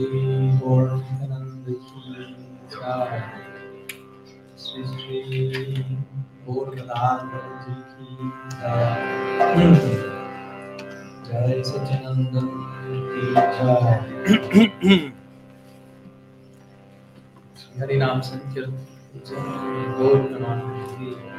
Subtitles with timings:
[0.00, 1.66] श्री गौरनंद
[4.58, 5.72] श्री श्री
[6.46, 6.74] गौर
[7.64, 8.30] जी की
[11.28, 12.46] जय। सचिनंदन
[17.80, 18.76] हरि नाम संकीर्तन।
[19.98, 20.18] गौर
[20.72, 21.29] की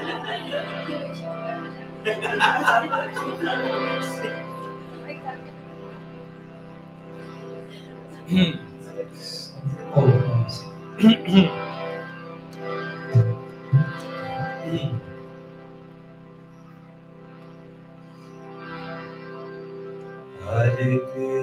[21.16, 21.37] Hum.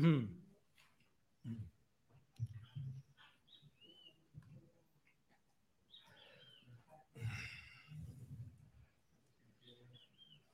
[0.00, 0.20] Hmm.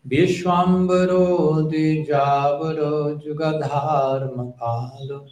[0.07, 5.27] विश्वाम्बरो द्विजावरो जुगधर्मपालो।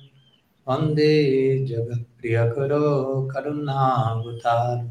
[0.68, 4.90] वंदे जगत्प्रियकरो करुणावतारो।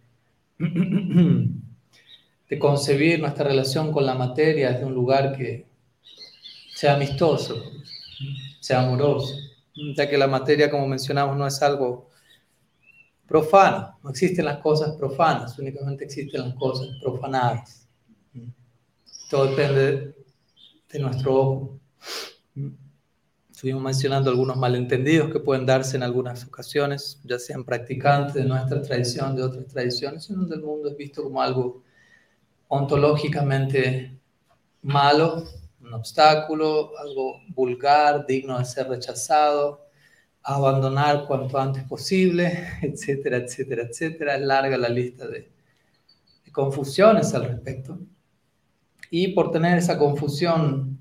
[2.49, 5.67] de concebir nuestra relación con la materia desde un lugar que
[6.73, 7.61] sea amistoso,
[8.59, 9.35] sea amoroso,
[9.95, 12.09] ya que la materia, como mencionamos, no es algo
[13.27, 17.82] profano, no existen las cosas profanas, únicamente existen las cosas profanadas.
[19.33, 20.13] Todo depende
[20.91, 21.79] de nuestro ojo.
[23.49, 28.79] Estuvimos mencionando algunos malentendidos que pueden darse en algunas ocasiones, ya sean practicantes de nuestra
[28.79, 31.81] tradición, de otras tradiciones, en donde el mundo es visto como algo
[32.67, 34.19] ontológicamente
[34.83, 35.43] malo,
[35.81, 39.87] un obstáculo, algo vulgar, digno de ser rechazado,
[40.43, 44.35] abandonar cuanto antes posible, etcétera, etcétera, etcétera.
[44.35, 45.49] Es larga la lista de,
[46.45, 47.97] de, confusiones al respecto.
[49.15, 50.97] Y por tener esa confusión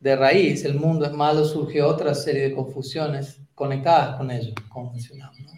[0.00, 4.52] de raíz, el mundo es malo, surge otra serie de confusiones conectadas con ello.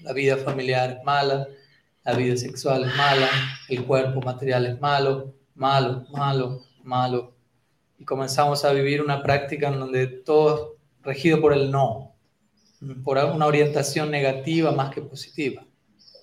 [0.03, 1.49] La vida familiar es mala,
[2.05, 3.31] la vida sexual es mala,
[3.71, 7.33] el cuerpo material es malo, malo, malo, malo,
[7.99, 12.15] y comenzamos a vivir una práctica en donde todo es regido por el no,
[13.03, 15.65] por una orientación negativa más que positiva.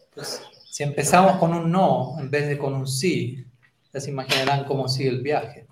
[0.10, 0.40] Entonces,
[0.70, 3.44] si empezamos con un no en vez de con un sí,
[3.94, 5.68] ya se imaginarán cómo sigue el viaje.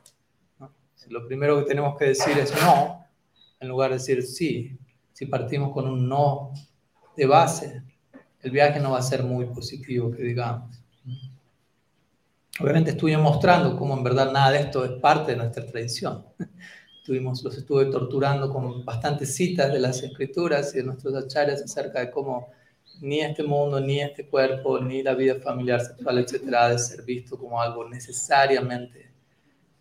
[0.96, 3.06] Si lo primero que tenemos que decir es no,
[3.60, 4.78] en lugar de decir sí,
[5.14, 6.52] si partimos con un no
[7.16, 7.84] de base,
[8.42, 10.78] el viaje no va a ser muy positivo, que digamos.
[12.60, 16.26] Obviamente estuve mostrando cómo en verdad nada de esto es parte de nuestra tradición.
[17.06, 22.00] Tuvimos, los estuve torturando con bastantes citas de las escrituras y de nuestros acharyas acerca
[22.00, 22.50] de cómo
[23.02, 27.38] ni este mundo, ni este cuerpo, ni la vida familiar, sexual, etcétera, de ser visto
[27.38, 29.12] como algo necesariamente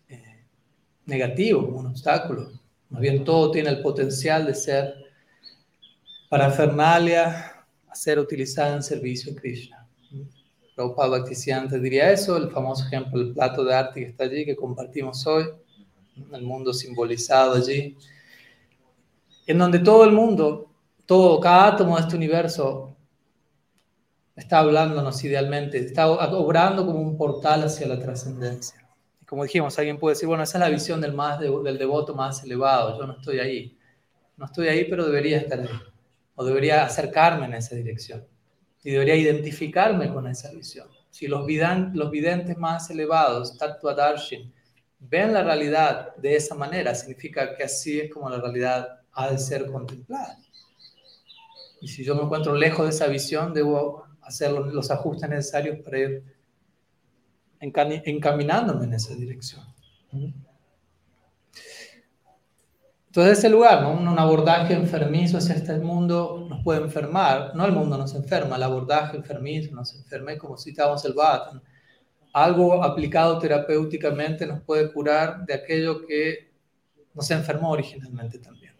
[0.09, 0.43] eh,
[1.05, 2.51] negativo, un obstáculo.
[2.89, 4.93] Más bien todo tiene el potencial de ser
[6.29, 9.87] parafernalia a ser utilizada en servicio a Krishna.
[10.75, 14.55] Prabhupada Bhaktisiddhanta diría eso, el famoso ejemplo del plato de arte que está allí, que
[14.55, 15.45] compartimos hoy,
[16.33, 17.97] el mundo simbolizado allí,
[19.47, 20.69] en donde todo el mundo,
[21.05, 22.94] todo, cada átomo de este universo
[24.35, 28.85] está hablándonos idealmente, está obrando como un portal hacia la trascendencia.
[29.25, 32.43] Como dijimos, alguien puede decir, bueno, esa es la visión del, más del devoto más
[32.43, 33.77] elevado, yo no estoy ahí.
[34.37, 35.69] No estoy ahí, pero debería estar ahí.
[36.35, 38.25] O debería acercarme en esa dirección.
[38.83, 40.87] Y debería identificarme con esa visión.
[41.09, 41.47] Si los,
[41.93, 44.51] los videntes más elevados, Tattva Darshan,
[44.99, 49.37] ven la realidad de esa manera, significa que así es como la realidad ha de
[49.37, 50.37] ser contemplada.
[51.81, 55.99] Y si yo me encuentro lejos de esa visión, debo hacer los, ajustes necesarios para
[55.99, 56.23] ir
[57.59, 59.63] encaminándome en esa dirección.
[63.07, 63.93] Entonces, ese lugar, ¿no?
[63.93, 67.55] un abordaje enfermizo hacia este mundo nos puede enfermar.
[67.55, 71.61] No el mundo nos enferma, el abordaje enfermizo nos enferma, como citamos el Bhattan
[72.35, 76.51] algo aplicado terapéuticamente nos puede curar de aquello que
[77.13, 78.73] nos enfermó originalmente también.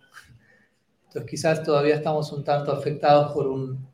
[1.08, 3.88] Entonces quizás todavía estamos un tanto afectados por un,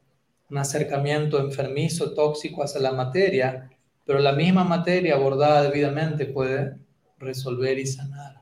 [0.57, 3.69] acercamiento enfermizo, tóxico hacia la materia,
[4.05, 6.77] pero la misma materia abordada debidamente puede
[7.17, 8.41] resolver y sanar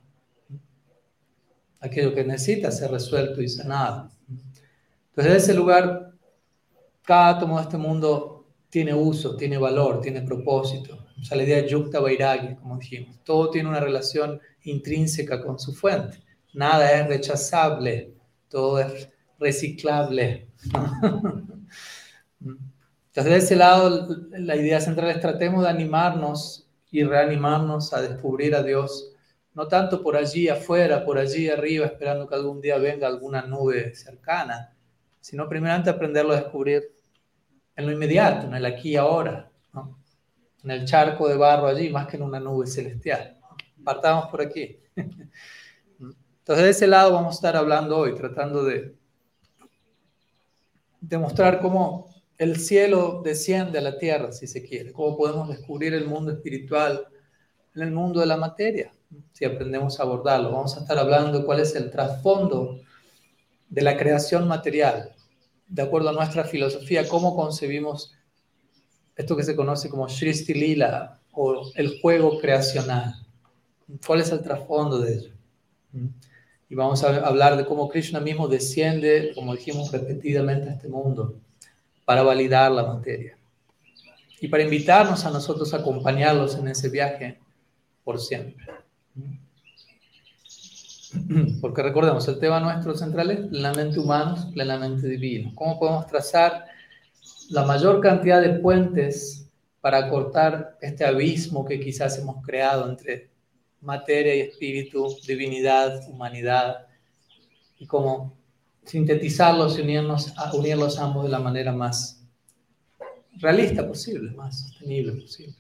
[1.80, 4.12] aquello que necesita ser resuelto y sanado.
[5.10, 6.12] Entonces, en ese lugar,
[7.04, 11.08] cada átomo de este mundo tiene uso, tiene valor, tiene propósito.
[11.20, 13.20] O sea, la idea de Yukta Vairagya, como dijimos.
[13.24, 16.20] Todo tiene una relación intrínseca con su fuente.
[16.54, 18.14] Nada es rechazable,
[18.48, 20.48] todo es reciclable.
[23.20, 28.56] Entonces, de ese lado, la idea central es tratemos de animarnos y reanimarnos a descubrir
[28.56, 29.12] a Dios,
[29.54, 33.94] no tanto por allí afuera, por allí arriba, esperando que algún día venga alguna nube
[33.94, 34.74] cercana,
[35.20, 36.94] sino primeramente aprenderlo a descubrir
[37.76, 39.52] en lo inmediato, en el aquí y ahora,
[40.64, 43.38] en el charco de barro allí, más que en una nube celestial.
[43.84, 44.80] Partamos por aquí.
[44.96, 48.96] Entonces, de ese lado vamos a estar hablando hoy, tratando de
[51.02, 52.09] demostrar cómo
[52.40, 57.06] el cielo desciende a la tierra, si se quiere, cómo podemos descubrir el mundo espiritual
[57.76, 58.94] en el mundo de la materia,
[59.34, 60.54] si aprendemos a abordarlo.
[60.54, 62.80] Vamos a estar hablando cuál es el trasfondo
[63.68, 65.14] de la creación material,
[65.68, 68.16] de acuerdo a nuestra filosofía, cómo concebimos
[69.18, 73.16] esto que se conoce como Shristi Lila o el juego creacional.
[74.08, 75.32] ¿Cuál es el trasfondo de ello?
[76.70, 81.36] Y vamos a hablar de cómo Krishna mismo desciende, como dijimos repetidamente, a este mundo
[82.10, 83.38] para validar la materia
[84.42, 87.38] y para invitarnos a nosotros a acompañarlos en ese viaje
[88.04, 88.66] por siempre.
[91.62, 95.54] Porque recordemos, el tema nuestro central es plenamente humanos, plenamente divinos.
[95.54, 96.66] ¿Cómo podemos trazar
[97.52, 99.48] la mayor cantidad de puentes
[99.80, 103.30] para cortar este abismo que quizás hemos creado entre
[103.82, 106.88] materia y espíritu, divinidad, humanidad,
[107.78, 108.39] y cómo
[108.90, 112.26] sintetizarlos y unirnos, a, unirlos ambos de la manera más
[113.38, 115.54] realista posible, más sostenible posible.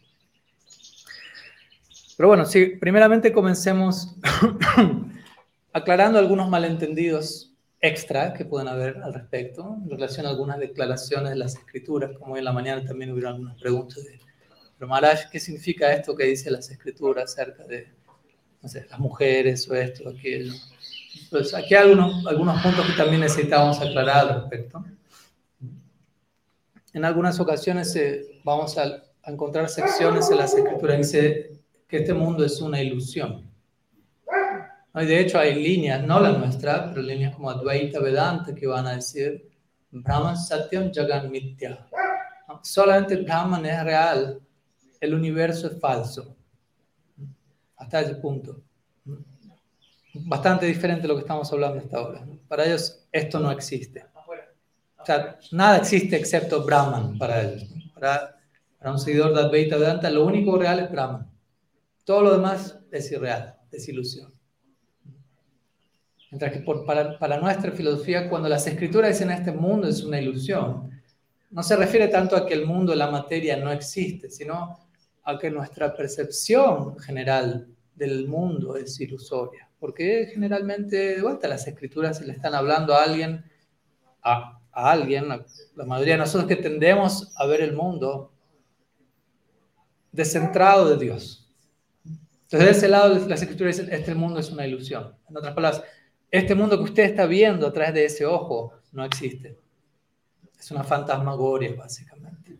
[2.18, 4.16] Pero bueno, sí, primeramente comencemos
[5.74, 11.36] aclarando algunos malentendidos extra que pueden haber al respecto, en relación a algunas declaraciones de
[11.36, 14.20] las escrituras, como hoy en la mañana también hubo algunas preguntas de,
[14.80, 17.90] pero Maharaj, ¿qué significa esto que dice las escrituras acerca de,
[18.64, 20.54] no sé, las mujeres o esto o aquello?
[21.30, 24.84] Pues aquí hay algunos, algunos puntos que también necesitamos aclarar al respecto.
[26.94, 28.84] En algunas ocasiones eh, vamos a,
[29.24, 33.50] a encontrar secciones en las escrituras que dice que este mundo es una ilusión.
[34.94, 38.96] De hecho, hay líneas, no la nuestra, pero líneas como Advaita Vedanta que van a
[38.96, 39.50] decir
[39.92, 41.88] Brahman Satyam Jagan Mitya.
[42.64, 44.42] Solamente Brahman es real,
[45.00, 46.36] el universo es falso.
[47.78, 48.62] Hasta ese punto.
[50.26, 52.26] Bastante diferente de lo que estamos hablando hasta ahora.
[52.48, 54.06] Para ellos esto no existe.
[54.98, 57.70] O sea, nada existe excepto Brahman para ellos.
[57.94, 58.38] Para,
[58.78, 61.30] para un seguidor de Advaita Vedanta, lo único real es Brahman.
[62.04, 64.34] Todo lo demás es irreal, es ilusión.
[66.32, 70.92] Mientras que para, para, nuestra filosofía, cuando las escrituras dicen este mundo es una ilusión,
[71.50, 74.78] no se refiere tanto a que el mundo, la materia no existe, sino
[75.24, 79.69] a que nuestra percepción general del mundo es ilusoria.
[79.80, 83.46] Porque generalmente, de vuelta, las escrituras le están hablando a alguien,
[84.22, 85.30] a, a alguien,
[85.76, 88.34] la mayoría de nosotros que tendemos a ver el mundo
[90.12, 91.50] descentrado de Dios.
[92.44, 95.16] Entonces, de ese lado, las escrituras dicen, este mundo es una ilusión.
[95.30, 95.84] En otras palabras,
[96.32, 99.58] este mundo que usted está viendo a través de ese ojo no existe.
[100.60, 102.58] Es una fantasmagoria, básicamente.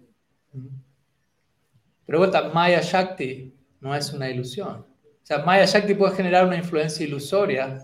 [2.06, 4.86] Pero vuelta, Maya Shakti no es una ilusión.
[5.30, 7.78] Sea, Maya Shakti puede generar una influencia ilusoria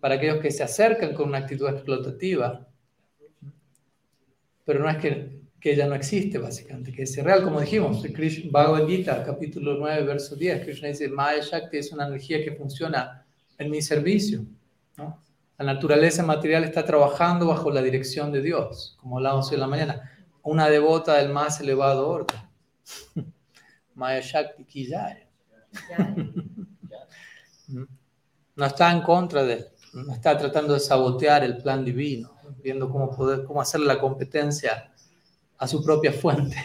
[0.00, 2.66] para aquellos que se acercan con una actitud explotativa,
[4.64, 8.50] pero no es que, que ella no existe, básicamente, que es real, como dijimos, Krishna,
[8.50, 13.24] Bhagavad Gita, capítulo 9, verso 10, Krishna dice, Maya Shakti es una energía que funciona
[13.56, 14.44] en mi servicio.
[14.96, 19.68] La naturaleza material está trabajando bajo la dirección de Dios, como hablábamos hoy en la
[19.68, 20.10] mañana.
[20.42, 22.40] Una devota del más elevado orden.
[23.94, 25.28] Maya Shakti Kiyaya.
[28.56, 33.10] No está en contra de no está tratando de sabotear el plan divino, viendo cómo,
[33.10, 34.92] poder, cómo hacer la competencia
[35.58, 36.56] a su propia fuente.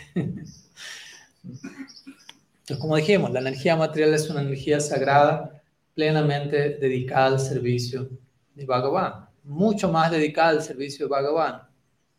[1.43, 5.61] Entonces, como dijimos, la energía material es una energía sagrada
[5.93, 8.09] plenamente dedicada al servicio
[8.53, 11.61] de Bhagavan, mucho más dedicada al servicio de Bhagavan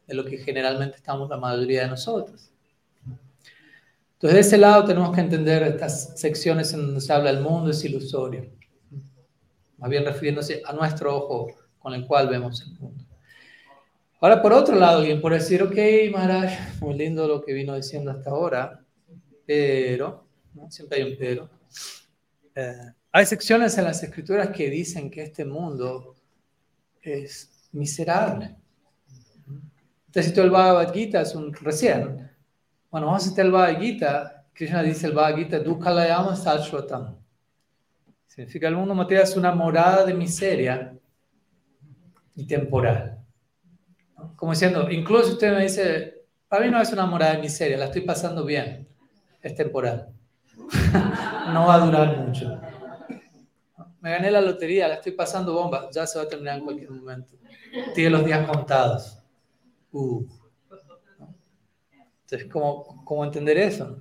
[0.07, 2.51] de lo que generalmente estamos la mayoría de nosotros.
[4.15, 7.71] Entonces, de ese lado tenemos que entender estas secciones en donde se habla el mundo
[7.71, 8.49] es ilusorio,
[9.79, 13.05] más bien refiriéndose a nuestro ojo con el cual vemos el mundo.
[14.21, 15.77] Ahora, por otro lado, alguien puede decir, ok,
[16.11, 18.81] Maharaj, muy lindo lo que vino diciendo hasta ahora,
[19.47, 20.27] pero,
[20.71, 21.51] siempre hay un pero,
[22.55, 26.17] eh, hay secciones en las escrituras que dicen que este mundo
[27.03, 28.57] es miserable.
[30.07, 32.31] Entonces, si el Bhagavad Gita es un recién.
[32.91, 34.47] Bueno, vamos a citar el Bhagavad Gita.
[34.55, 37.17] Krishna dice el Bhagavad Gita, Dukhalayama Sashvatam.
[38.37, 40.97] Significa el mundo material es una morada de miseria
[42.37, 43.19] y temporal.
[44.37, 47.87] Como diciendo, incluso usted me dice, para mí no es una morada de miseria, la
[47.87, 48.87] estoy pasando bien,
[49.43, 50.11] es temporal.
[51.53, 52.61] no va a durar mucho
[54.07, 56.93] me gané la lotería, la estoy pasando bomba, ya se va a terminar en cualquier
[56.93, 57.35] momento.
[57.93, 59.19] Tiene los días contados.
[59.91, 60.25] Uh.
[62.23, 64.01] Entonces, ¿cómo, ¿cómo entender eso?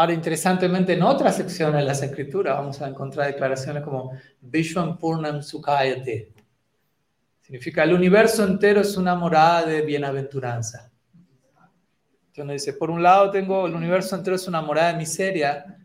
[0.00, 5.42] Ahora, interesantemente, en otras secciones de las escrituras vamos a encontrar declaraciones como Vishwan Purnam
[5.42, 6.32] Sukhayate.
[7.42, 10.90] Significa el universo entero es una morada de bienaventuranza.
[12.28, 15.78] Entonces dice, por un lado tengo el universo entero es una morada de miseria,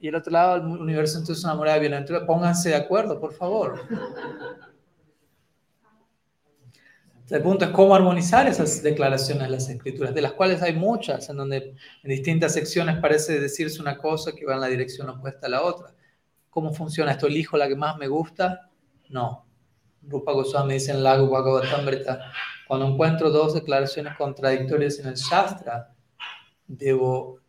[0.00, 2.26] y el otro lado, el universo entonces es una morada de bienaventuranza.
[2.26, 3.80] Pónganse de acuerdo, por favor.
[7.28, 11.28] El punto es cómo armonizar esas declaraciones de las escrituras, de las cuales hay muchas,
[11.28, 15.48] en donde en distintas secciones parece decirse una cosa que va en la dirección opuesta
[15.48, 15.92] a la otra.
[16.50, 17.26] ¿Cómo funciona esto?
[17.26, 18.70] ¿Elijo la que más me gusta?
[19.08, 19.44] No.
[20.02, 22.30] Rupa Goswami dice en Lago Bhagavatamrita,
[22.68, 25.92] cuando encuentro dos declaraciones contradictorias en el Shastra,
[26.68, 27.40] debo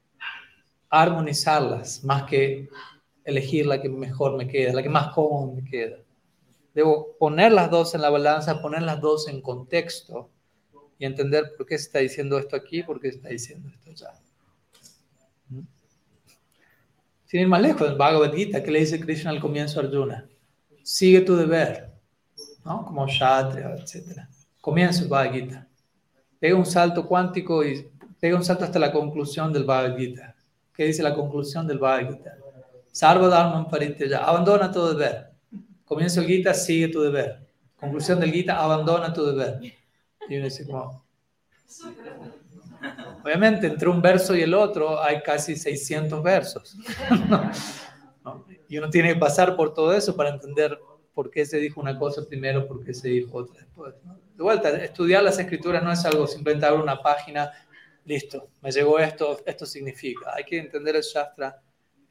[0.89, 2.67] armonizarlas más que
[3.23, 5.97] elegir la que mejor me queda, la que más cómodo me queda.
[6.77, 10.29] Debo poner las dos en la balanza, poner las dos en contexto
[10.99, 13.89] y entender por qué se está diciendo esto aquí, por qué se está diciendo esto
[13.89, 14.19] allá.
[15.49, 15.61] ¿Mm?
[17.25, 20.29] Sin ir más lejos, el Bhagavad Gita, que le dice Krishna al comienzo a Arjuna,
[20.83, 21.93] sigue tu deber,
[22.63, 22.85] ¿no?
[22.85, 24.27] como Kshatriya, etc.
[24.61, 25.67] Comienza el Bhagavad Gita.
[26.39, 30.35] Pega un salto cuántico y pega un salto hasta la conclusión del Bhagavad Gita
[30.75, 32.37] que dice la conclusión del Bhagavad Gita.
[32.91, 35.26] Sarva Dharma Parityaja, abandona tu deber.
[35.87, 37.47] Comienza el Gita, sigue tu deber.
[37.79, 39.59] Conclusión del Gita, abandona tu deber.
[40.29, 41.05] Y uno dice como...
[43.23, 46.77] Obviamente, entre un verso y el otro hay casi 600 versos.
[48.69, 50.77] Y uno tiene que pasar por todo eso para entender
[51.13, 53.95] por qué se dijo una cosa primero, por qué se dijo otra después.
[54.35, 57.49] De vuelta, estudiar las escrituras no es algo simplemente abrir una página
[58.05, 60.33] listo, me llegó esto, esto significa.
[60.35, 61.61] Hay que entender el Shastra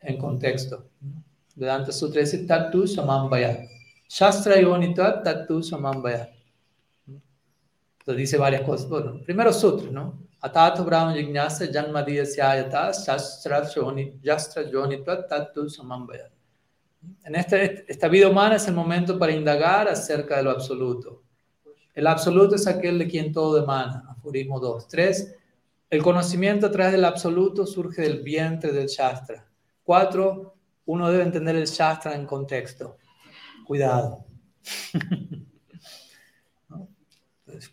[0.00, 0.88] en contexto.
[1.56, 3.66] Vedanta Sutra dice Tatu Samambhaya.
[4.08, 6.30] Shastra Yonita Tatu Samambhaya.
[7.08, 8.88] Entonces dice varias cosas.
[8.88, 10.22] Bueno, primero Sutra, ¿no?
[10.42, 13.64] Atato Brahma Jignasa Janmadiya Syayata Shastra
[14.70, 16.30] Yonita Tatu Samambhaya.
[17.24, 21.22] En este, esta vida humana es el momento para indagar acerca de lo absoluto.
[21.94, 24.04] El absoluto es aquel de quien todo emana.
[24.10, 24.88] Aforismo 2.
[24.88, 25.36] 3.
[25.88, 29.48] El conocimiento a través del absoluto surge del vientre del Shastra.
[29.84, 30.55] 4.
[30.86, 32.96] Uno debe entender el Shastra en contexto.
[33.66, 34.24] Cuidado.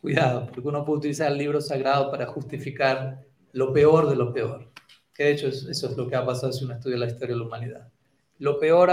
[0.02, 3.21] cuidado, porque uno puede utilizar el libro sagrado para justificar
[3.52, 4.69] lo peor de lo peor.
[5.13, 7.39] Que de hecho eso es lo que ha pasado si uno estudia la historia de
[7.39, 7.88] la humanidad.
[8.39, 8.89] Lo peor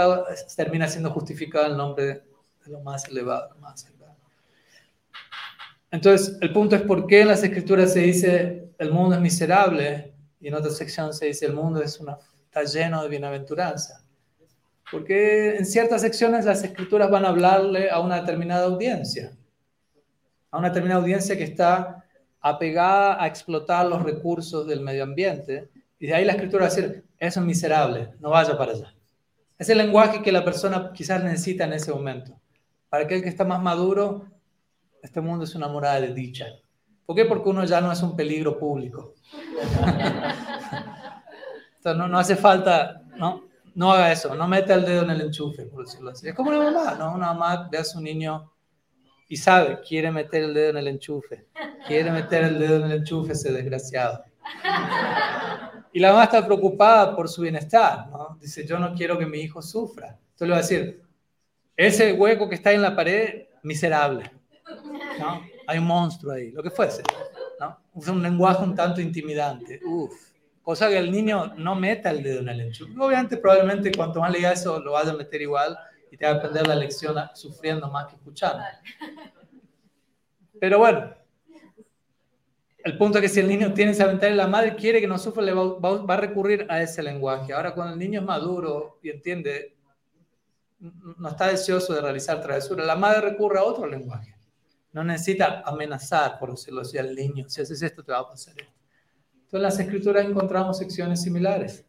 [0.55, 4.15] termina siendo justificado en nombre de lo más elevado, más elevado.
[5.89, 10.13] Entonces, el punto es por qué en las escrituras se dice el mundo es miserable
[10.39, 14.03] y en otra sección se dice el mundo es una, está lleno de bienaventuranza.
[14.91, 19.31] Porque en ciertas secciones las escrituras van a hablarle a una determinada audiencia
[20.51, 22.05] a una determinada audiencia que está
[22.41, 25.69] apegada a explotar los recursos del medio ambiente.
[25.99, 28.93] Y de ahí la escritura va a decir, eso es miserable, no vaya para allá.
[29.57, 32.39] Es el lenguaje que la persona quizás necesita en ese momento.
[32.89, 34.25] Para aquel que está más maduro,
[35.01, 36.47] este mundo es una morada de dicha.
[37.05, 37.25] ¿Por qué?
[37.25, 39.13] Porque uno ya no es un peligro público.
[41.77, 43.50] Entonces no, no hace falta, ¿no?
[43.75, 46.27] No haga eso, no meta el dedo en el enchufe, por decirlo así.
[46.27, 47.13] Es como una mamá, ¿no?
[47.13, 48.51] Una mamá ve a su niño
[49.27, 51.47] y sabe, quiere meter el dedo en el enchufe,
[51.87, 54.23] quiere meter el dedo en el enchufe ese desgraciado.
[55.93, 58.37] Y la mamá está preocupada por su bienestar, ¿no?
[58.39, 60.17] Dice, yo no quiero que mi hijo sufra.
[60.31, 61.01] Entonces le va a decir,
[61.75, 64.31] ese hueco que está en la pared, miserable,
[65.19, 65.41] ¿no?
[65.67, 67.03] Hay un monstruo ahí, lo que fuese,
[67.59, 67.77] ¿no?
[67.93, 70.30] Usa un lenguaje un tanto intimidante, Uf.
[70.61, 72.93] Cosa que el niño no meta el dedo en el enchufe.
[72.99, 75.77] Obviamente, probablemente cuanto más le diga eso, lo vaya a meter igual,
[76.11, 78.63] y te va a aprender la lección sufriendo más que escuchando.
[80.59, 81.15] Pero bueno,
[82.83, 85.07] el punto es que si el niño tiene esa ventaja y la madre quiere que
[85.07, 87.53] no sufra, le va, a recurrir a ese lenguaje.
[87.53, 89.75] Ahora, cuando el niño es maduro y entiende,
[90.79, 94.35] no está deseoso de realizar travesuras, la madre recurre a otro lenguaje.
[94.93, 97.47] No necesita amenazar, por decirlo así, al niño.
[97.47, 98.80] Si haces esto, te va a pasar esto.
[99.51, 101.85] Entonces, en las escrituras encontramos secciones similares.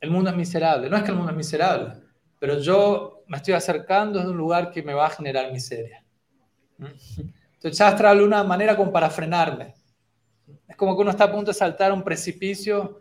[0.00, 0.88] El mundo es miserable.
[0.88, 1.92] No es que el mundo es miserable
[2.40, 6.02] pero yo me estoy acercando de un lugar que me va a generar miseria.
[6.78, 9.74] Entonces Shastra habla una manera como para frenarme.
[10.66, 12.98] Es como que uno está a punto de saltar un precipicio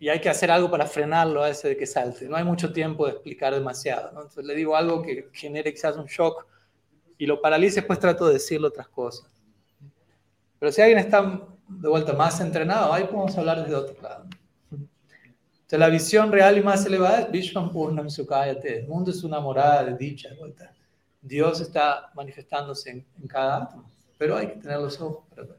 [0.00, 2.28] y hay que hacer algo para frenarlo a ese de que salte.
[2.28, 4.08] No hay mucho tiempo de explicar demasiado.
[4.08, 6.44] Entonces le digo algo que genere quizás un shock
[7.16, 9.30] y lo paralice, después trato de decirle otras cosas.
[10.58, 14.24] Pero si alguien está de vuelta más entrenado, ahí podemos hablar desde otro lado.
[14.70, 18.80] Entonces, la visión real y más elevada es Vishwan Purnam Sukayate.
[18.80, 20.30] El mundo es una morada de dicha.
[21.20, 25.58] Dios está manifestándose en, cada átomo, pero hay que tener los ojos para ver.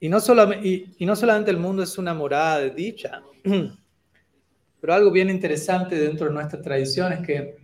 [0.00, 3.22] Y no, solamente, y no solamente el mundo es una morada de dicha,
[4.80, 7.58] pero algo bien interesante dentro de nuestra tradición es que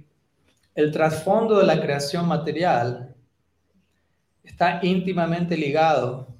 [0.76, 3.16] el trasfondo de la creación material
[4.44, 6.35] está íntimamente ligado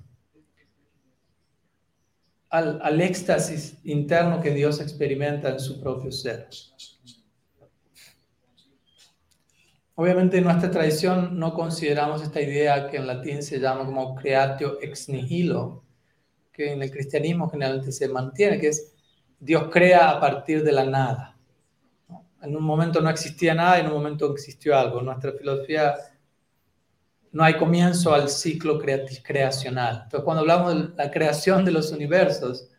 [2.50, 6.48] al, éxtasis interno que Dios experimenta en su propio ser.
[9.94, 14.78] Obviamente en nuestra tradición no consideramos esta idea que en latín se llama como creatio
[14.82, 15.84] ex nihilo,
[16.52, 18.92] que en el cristianismo generalmente se mantiene, que es
[19.40, 21.36] Dios crea a partir de la nada.
[22.42, 25.00] En un momento no existía nada y en un momento existió algo.
[25.00, 25.94] Nuestra filosofía
[27.32, 30.02] no hay comienzo al ciclo creacional.
[30.04, 32.70] Entonces, cuando hablamos de la creación de los universos,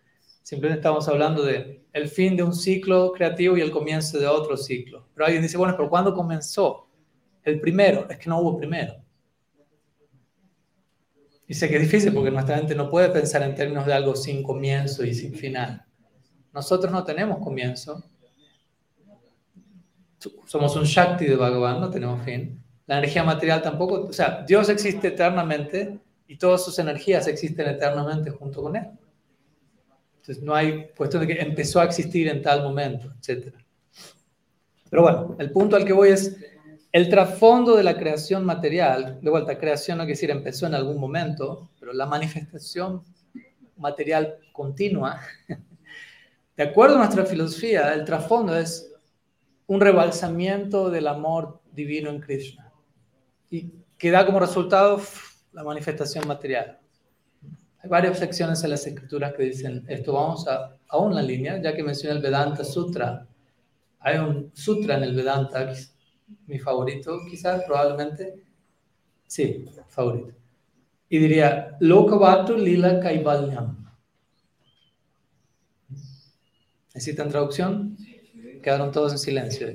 [0.41, 4.58] simplemente estamos hablando de el fin de un ciclo creativo y el comienzo de otro
[4.58, 5.08] ciclo.
[5.14, 6.89] Pero alguien dice, bueno, pero ¿cuándo comenzó?
[7.43, 8.95] El primero, es que no hubo primero.
[11.48, 14.16] Y sé que es difícil porque nuestra mente no puede pensar en términos de algo
[14.16, 15.86] sin comienzo y sin final.
[16.54, 18.04] Nosotros no tenemos comienzo.
[20.45, 24.70] Somos un Shakti de Bhagavan, no tenemos fin la energía material tampoco, o sea, Dios
[24.70, 28.88] existe eternamente y todas sus energías existen eternamente junto con Él.
[30.22, 33.54] Entonces no hay cuestión de que empezó a existir en tal momento, etc.
[34.90, 36.38] Pero bueno, el punto al que voy es
[36.94, 40.98] el trasfondo de la creación material, de vuelta, creación no quiere decir empezó en algún
[40.98, 43.04] momento, pero la manifestación
[43.76, 45.20] material continua,
[46.56, 48.94] de acuerdo a nuestra filosofía, el trasfondo es
[49.68, 52.66] un rebalsamiento del amor divino en Krishna
[53.50, 55.02] y que da como resultado
[55.54, 56.80] la manifestación material.
[57.80, 60.14] Hay varias secciones en las escrituras que dicen esto.
[60.14, 63.28] Vamos a, a una línea, ya que mencioné el Vedanta Sutra.
[64.00, 65.74] Hay un sutra en el Vedanta,
[66.45, 68.43] mi favorito, quizás, probablemente.
[69.26, 70.34] Sí, favorito.
[71.10, 73.86] Y diría, Lokavatu Lila Kaivalyam.
[76.93, 77.98] ¿Necesitan traducción?
[78.62, 79.68] quedaron todos en silencio.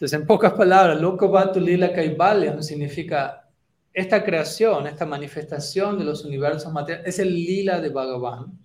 [0.00, 3.46] Entonces, en pocas palabras, Lokavatu Lila Kaibalyam significa
[3.92, 8.58] esta creación, esta manifestación de los universos materiales, es el lila de Bhagavan.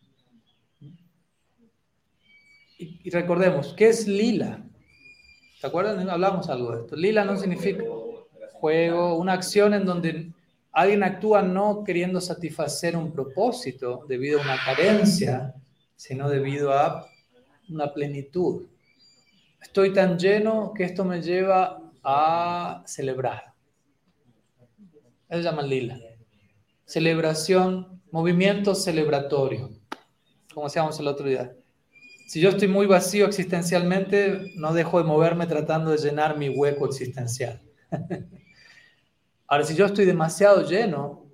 [2.78, 4.64] Y, recordemos, ¿qué es lila?
[5.60, 6.10] ¿Se acuerdan?
[6.10, 6.96] Hablamos algo de esto.
[6.96, 7.84] Lila no significa
[8.54, 10.32] juego, una acción en donde
[10.72, 15.54] alguien actúa no queriendo satisfacer un propósito debido a una carencia,
[15.98, 17.06] sino debido a
[17.68, 18.68] una plenitud.
[19.66, 23.54] Estoy tan lleno que esto me lleva a celebrar.
[25.28, 26.00] Eso se llama lila.
[26.86, 29.72] Celebración, movimiento celebratorio,
[30.54, 31.52] como decíamos el otro día.
[32.28, 36.86] Si yo estoy muy vacío existencialmente, no dejo de moverme tratando de llenar mi hueco
[36.86, 37.60] existencial.
[39.48, 41.26] Ahora, si yo estoy demasiado lleno,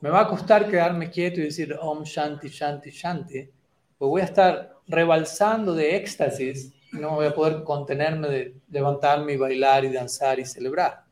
[0.00, 3.48] me va a costar quedarme quieto y decir Om Shanti, Shanti, Shanti,
[3.96, 9.36] pues voy a estar rebalsando de éxtasis no voy a poder contenerme de levantarme y
[9.36, 11.04] bailar y danzar y celebrar.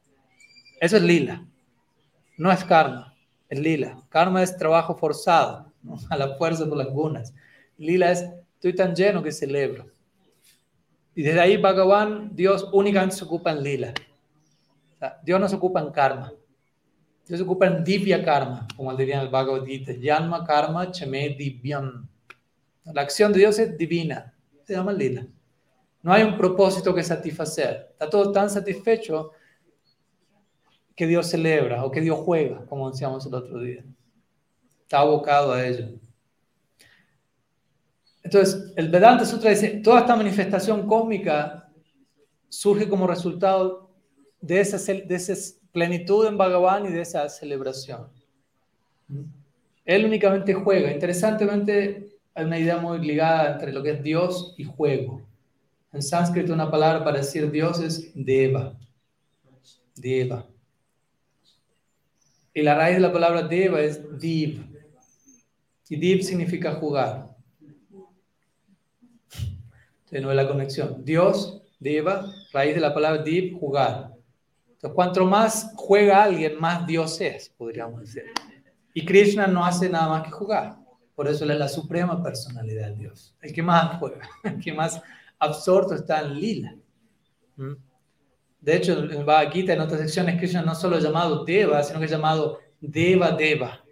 [0.80, 1.46] Eso es lila,
[2.36, 3.14] no es karma,
[3.48, 4.02] es lila.
[4.08, 5.72] Karma es trabajo forzado,
[6.10, 7.34] a la fuerza por las gunas.
[7.78, 8.24] Lila es
[8.54, 9.86] estoy tan lleno que celebro.
[11.14, 13.94] Y desde ahí Bhagavan, Dios únicamente se ocupa en lila.
[15.22, 16.32] Dios no se ocupa en karma.
[17.26, 19.92] Dios se ocupa en divya karma, como diría el Bhagavad Gita.
[19.92, 22.08] Yanma karma chame divyam.
[22.84, 24.34] La acción de Dios es divina.
[24.64, 25.26] Se llama lila.
[26.04, 27.88] No hay un propósito que satisfacer.
[27.92, 29.30] Está todo tan satisfecho
[30.94, 33.82] que Dios celebra o que Dios juega, como decíamos el otro día.
[34.82, 35.98] Está abocado a ello.
[38.22, 41.70] Entonces, el Vedanta Sutra dice, toda esta manifestación cósmica
[42.50, 43.90] surge como resultado
[44.42, 45.32] de esa, de esa
[45.72, 48.10] plenitud en Bhagavan y de esa celebración.
[49.86, 50.92] Él únicamente juega.
[50.92, 55.22] Interesantemente, hay una idea muy ligada entre lo que es Dios y juego.
[55.94, 58.76] En sánscrito una palabra para decir Dios es Deva.
[59.94, 60.46] Deva.
[62.52, 64.62] Y la raíz de la palabra Deva es Div.
[65.88, 67.34] Y Div significa jugar
[70.20, 71.04] nuevo la conexión.
[71.04, 74.12] Dios, Deva, raíz de la palabra Div, jugar.
[74.66, 78.24] Entonces, cuanto más juega alguien, más Dios es, podríamos decir.
[78.92, 80.76] Y Krishna no hace nada más que jugar.
[81.14, 83.36] Por eso él es la suprema personalidad de Dios.
[83.40, 85.00] El que más juega, el que más
[85.44, 86.76] absorto está en lila.
[87.56, 87.74] ¿Mm?
[88.60, 92.06] De hecho, en Bhagavad Gita, en otras secciones, Krishna no solo llamado Deva, sino que
[92.06, 93.84] es llamado Deva Deva.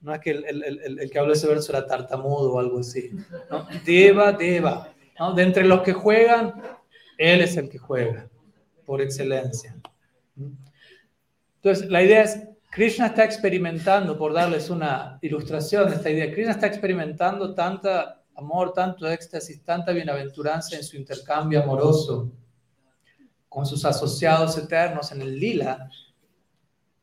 [0.00, 3.10] No es que el, el, el, que habló ese verso era tartamudo o algo así.
[3.50, 3.66] ¿no?
[3.86, 4.92] Deva, Deva.
[5.18, 5.32] ¿no?
[5.32, 6.60] De entre los que juegan,
[7.16, 8.28] él es el que juega,
[8.84, 9.74] por excelencia.
[11.56, 16.52] Entonces, la idea es, Krishna está experimentando, por darles una ilustración de esta idea, Krishna
[16.52, 22.32] está experimentando tanta amor, tanto éxtasis, tanta bienaventuranza en su intercambio amoroso
[23.48, 25.88] con sus asociados eternos en el lila,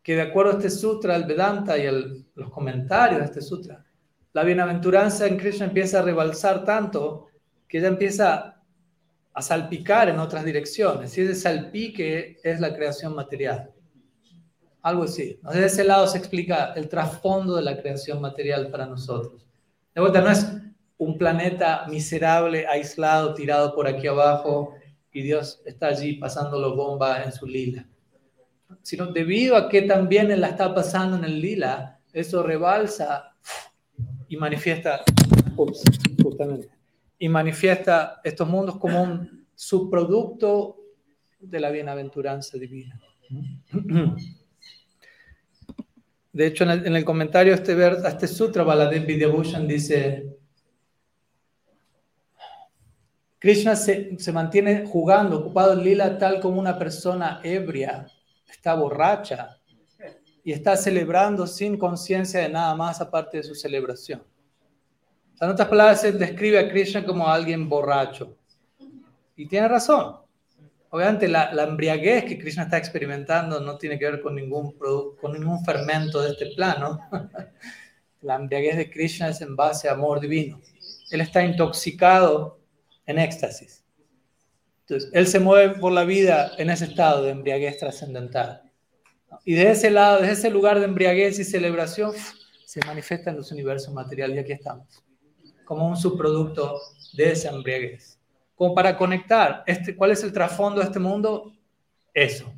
[0.03, 1.89] que de acuerdo a este sutra, el Vedanta y
[2.35, 3.85] los comentarios de este sutra,
[4.33, 7.27] la bienaventuranza en Krishna empieza a rebalsar tanto
[7.67, 8.61] que ella empieza
[9.33, 11.17] a salpicar en otras direcciones.
[11.17, 13.71] Y ese salpique es la creación material.
[14.81, 15.39] Algo así.
[15.43, 19.45] Desde ese lado se explica el trasfondo de la creación material para nosotros.
[19.93, 20.47] De vuelta, no es
[21.01, 24.75] un planeta miserable, aislado, tirado por aquí abajo,
[25.11, 27.85] y Dios está allí pasándolo bomba en su lila
[28.81, 33.35] sino debido a que también él la está pasando en el lila, eso rebalsa
[34.27, 35.01] y manifiesta,
[37.19, 40.77] y manifiesta estos mundos como un subproducto
[41.39, 42.99] de la bienaventuranza divina.
[46.33, 47.75] De hecho, en el, comentario este,
[48.07, 50.37] este sutra, Baladev Vidyabhushan dice,
[53.41, 58.05] Krishna se, se, mantiene jugando, ocupado en lila, tal como una persona ebria
[58.47, 59.57] está borracha
[60.43, 64.23] y está celebrando sin conciencia de nada más aparte de su celebración.
[65.39, 68.37] en otras palabras, él describe a Krishna como alguien borracho.
[69.35, 70.17] Y tiene razón.
[70.91, 74.73] Obviamente la, la, embriaguez que Krishna está experimentando no tiene que ver con ningún,
[75.19, 76.99] con ningún fermento de este plano.
[78.21, 80.61] la embriaguez de Krishna es en base a amor divino.
[81.09, 82.60] Él está intoxicado
[83.11, 83.83] en éxtasis.
[84.81, 88.61] Entonces, él se mueve por la vida en ese estado de embriaguez trascendental.
[89.45, 92.13] Y de ese lado, de ese lugar de embriaguez y celebración,
[92.65, 94.37] se manifiesta en los universos materiales.
[94.37, 94.87] Y aquí estamos,
[95.65, 96.79] como un subproducto
[97.13, 98.19] de esa embriaguez.
[98.55, 101.53] Como para conectar, este, ¿cuál es el trasfondo de este mundo?
[102.13, 102.53] Eso.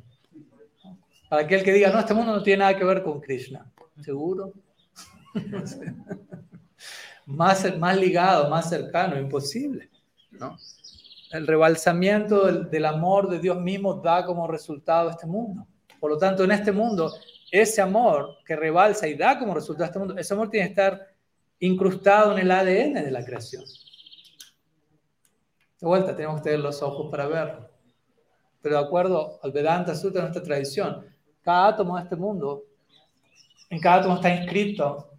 [1.28, 3.70] Para aquel que diga, no, este mundo no tiene nada que ver con Krishna.
[4.02, 4.52] ¿Seguro?
[7.26, 9.90] más, más ligado, más cercano, imposible.
[11.30, 15.66] El rebalsamiento del, amor de Dios mismo da como resultado este mundo.
[15.98, 17.12] Por lo tanto, en este mundo,
[17.50, 21.06] ese amor que rebalsa y da como resultado este mundo, ese amor tiene que estar
[21.60, 23.64] incrustado en el ADN de la creación.
[25.80, 27.68] De vuelta, tenemos que tener los ojos para verlo.
[28.62, 31.04] Pero de acuerdo al Vedanta Sutra, nuestra tradición,
[31.42, 32.64] cada átomo de este mundo,
[33.68, 35.10] en cada átomo está inscrito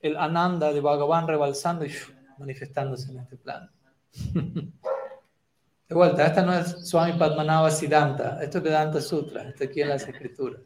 [0.00, 1.92] el Ananda de Bhagavan rebalsando y
[2.38, 3.70] manifestándose en este plano.
[4.14, 9.90] De vuelta, esta no es Swami Padmanabha Siddhanta, esto es Vedanta Sutra, esto aquí en
[9.90, 10.62] las escrituras.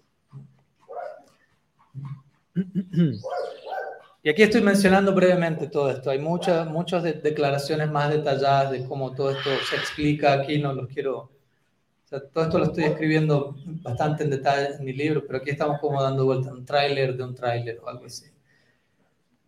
[4.23, 6.11] Y aquí estoy mencionando brevemente todo esto.
[6.11, 10.89] Hay muchas, muchas declaraciones más detalladas de cómo todo esto se explica aquí, no los
[10.89, 11.31] quiero...
[12.11, 16.03] todo esto lo estoy escribiendo bastante en detalle en mi libro, pero aquí estamos como
[16.03, 18.27] dando vuelta un tráiler de un tráiler o algo así.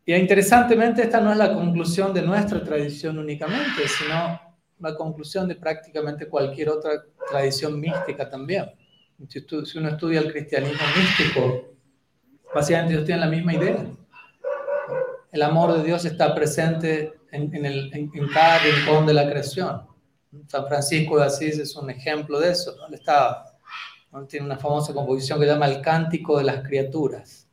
[0.04, 4.40] Y interesantemente, esta no es la conclusión de nuestra tradición únicamente, sino
[4.80, 8.70] la conclusión de prácticamente cualquier otra tradición mística también.
[9.28, 11.74] Si, uno estudia el cristianismo místico,
[12.54, 13.84] básicamente ellos tienen la misma idea.
[15.30, 17.50] El amor de Dios está presente en,
[18.32, 19.82] cada rincón de la creación.
[20.46, 22.74] San Francisco de Asís es un ejemplo de eso.
[22.88, 23.44] Él está,
[24.28, 27.49] tiene una famosa composición que llama El Cántico de las Criaturas.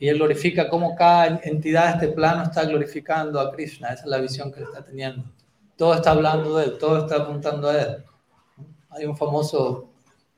[0.00, 3.92] Y él glorifica cómo cada entidad de este plano está glorificando a Krishna.
[3.92, 5.22] Esa es la visión que él está teniendo.
[5.76, 8.04] Todo está hablando de él, todo está apuntando a él.
[8.88, 9.90] Hay un famoso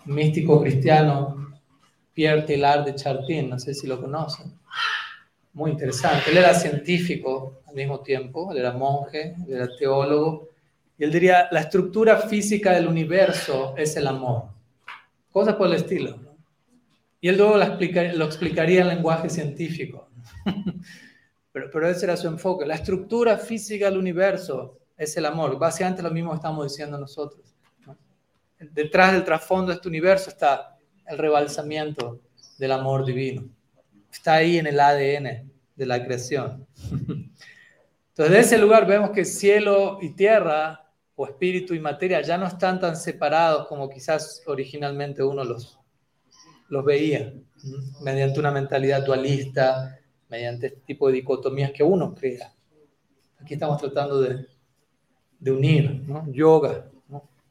[0.05, 1.53] místico cristiano,
[2.13, 4.53] Pierre Teilhard de Charpin, no sé si lo conocen.
[5.53, 6.31] Muy interesante.
[6.33, 10.49] Él era científico al mismo tiempo, él era monje, él era teólogo,
[10.99, 14.45] y él diría, la estructura física del universo es el amor.
[15.31, 16.32] Cosas por el estilo.
[17.23, 20.11] Y él luego lo, explicaría en lenguaje científico.
[21.53, 22.67] pero, ese era su enfoque.
[22.67, 25.57] La estructura física del universo es el amor.
[25.57, 27.55] Básicamente lo mismo estamos diciendo nosotros.
[28.59, 32.23] Detrás del trasfondo de este universo está el rebalsamiento
[32.59, 33.49] del amor divino.
[34.13, 36.67] Está ahí en el ADN de la creación.
[36.91, 42.49] Entonces, de ese lugar vemos que cielo y tierra, o espíritu y materia, ya no
[42.49, 45.79] están tan separados como quizás originalmente uno los,
[46.73, 47.35] los veía,
[48.01, 50.01] mediante una mentalidad dualista,
[50.31, 52.51] mediante este tipo de dicotomías que uno crea.
[53.39, 54.47] Aquí estamos tratando de
[55.51, 56.27] unir, ¿no?
[56.33, 56.87] yoga,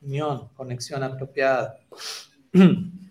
[0.01, 1.77] unión, conexión apropiada.
[2.51, 3.05] Entonces,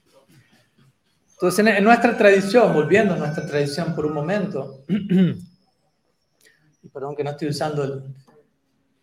[1.64, 7.50] en, nuestra tradición, volviendo a nuestra tradición por un momento, y perdón que no estoy
[7.50, 8.02] usando el,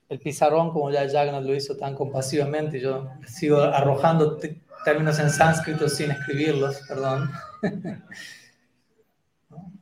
[0.09, 4.37] el pizarrón como ya Jagannath lo hizo tan compasivamente, yo sigo arrojando
[4.87, 7.29] términos en sánscrito sin escribirlos, perdón.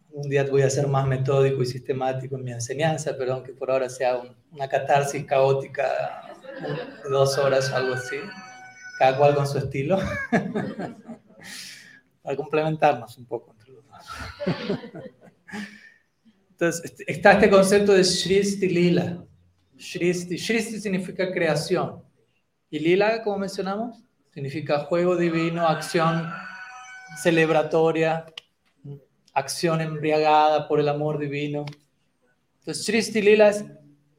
[0.09, 3.69] un día voy a ser más metódico y sistemático en mi enseñanza, pero aunque por
[3.69, 4.19] ahora sea
[4.51, 6.33] una catarsis caótica
[7.03, 8.15] de dos horas o algo así,
[8.97, 9.99] cada cual con su estilo,
[12.23, 14.07] para complementarnos un poco entre los dos.
[16.49, 19.23] Entonces, este, está este concepto de Shristi Lila.
[19.77, 22.01] Shristi, Shristi significa creación.
[22.71, 24.03] Y Lila, como mencionamos,
[24.35, 26.29] significa juego divino, acción
[27.17, 28.25] celebratoria,
[29.33, 31.65] acción embriagada por el amor divino.
[32.59, 33.63] Entonces, Sristi Lila es,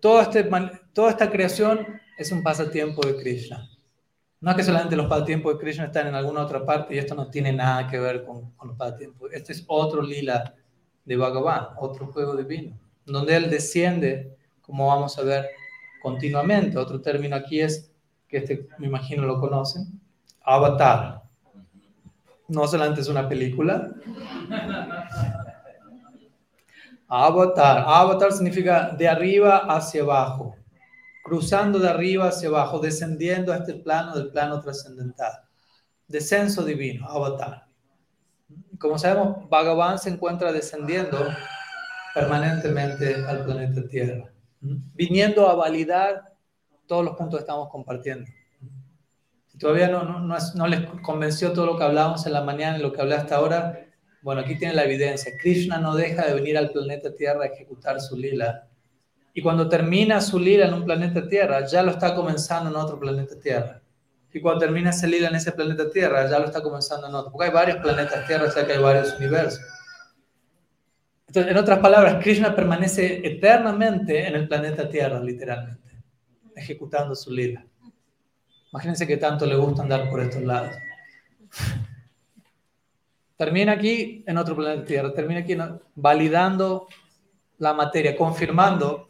[0.00, 0.48] todo este,
[0.94, 1.86] toda esta creación
[2.16, 3.68] es un pasatiempo de Krishna.
[4.40, 7.14] No es que solamente los pasatiempos de Krishna están en alguna otra parte y esto
[7.14, 9.30] no tiene nada que ver con, con los pasatiempos.
[9.34, 10.54] Este es otro lila
[11.04, 15.46] de Bhagavan, otro juego divino, donde él desciende, como vamos a ver
[16.00, 16.78] continuamente.
[16.78, 17.92] Otro término aquí es,
[18.28, 20.00] que este me imagino lo conocen,
[20.46, 21.16] avatar
[22.48, 23.90] no solamente es una película.
[27.08, 27.84] Avatar.
[27.86, 30.56] Avatar significa de arriba hacia abajo,
[31.24, 35.32] cruzando de arriba hacia abajo, descendiendo a este plano del plano trascendental.
[36.06, 37.66] Descenso divino, avatar.
[38.78, 41.18] Como sabemos, Bhagavan se encuentra descendiendo
[42.14, 44.30] permanentemente al planeta Tierra,
[44.60, 46.32] viniendo a validar
[46.86, 48.30] todos los puntos que estamos compartiendo
[49.58, 52.92] todavía no, no, no, les convenció todo lo que hablábamos en la mañana y lo
[52.92, 53.86] que hablé hasta ahora,
[54.22, 55.36] bueno, aquí tienen la evidencia.
[55.36, 58.66] Krishna no deja de venir al planeta Tierra a ejecutar su lila.
[59.32, 62.98] Y cuando termina su lila en un planeta Tierra, ya lo está comenzando en otro
[62.98, 63.82] planeta Tierra.
[64.32, 67.32] Y cuando termina ese lila en ese planeta Tierra, ya lo está comenzando en otro.
[67.32, 69.60] Porque hay varios planetas Tierra, o sea que hay varios universos.
[71.28, 76.02] Entonces, en otras palabras, Krishna permanece eternamente en el planeta Tierra, literalmente,
[76.54, 77.64] ejecutando su lila.
[78.76, 80.76] Imagínense que tanto le gusta andar por estos lados.
[83.34, 85.56] Termina aquí en otro planeta Tierra, termina aquí
[85.94, 86.86] validando
[87.56, 89.08] la materia, confirmando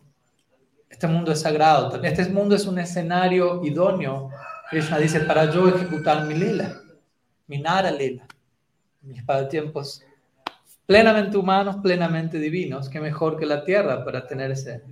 [0.88, 2.00] este mundo es sagrado.
[2.00, 4.30] Este mundo es un escenario idóneo,
[4.70, 6.80] Krishna dice, para yo ejecutar mi lila,
[7.48, 8.24] mi nara lila,
[9.02, 10.00] mis tiempos
[10.86, 14.84] plenamente humanos, plenamente divinos, que mejor que la tierra para tener ese,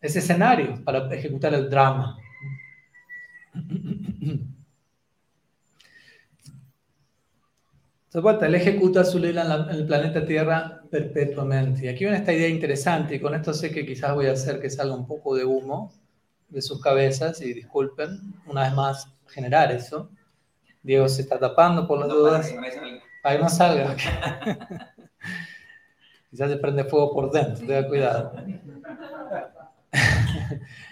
[0.00, 2.16] ese escenario, para ejecutar el drama.
[8.12, 11.86] De vuelta, él ejecuta su lila en, el planeta Tierra perpetuamente.
[11.86, 14.60] Y aquí viene esta idea interesante, y con esto sé que quizás voy a hacer
[14.60, 15.92] que salga un poco de humo
[16.48, 20.10] de sus cabezas, y disculpen, una vez más, generar eso.
[20.82, 22.52] Diego se está tapando por las dudas.
[23.22, 23.94] Para que no salga.
[26.30, 28.32] quizás se prende fuego por dentro, tenga cuidado.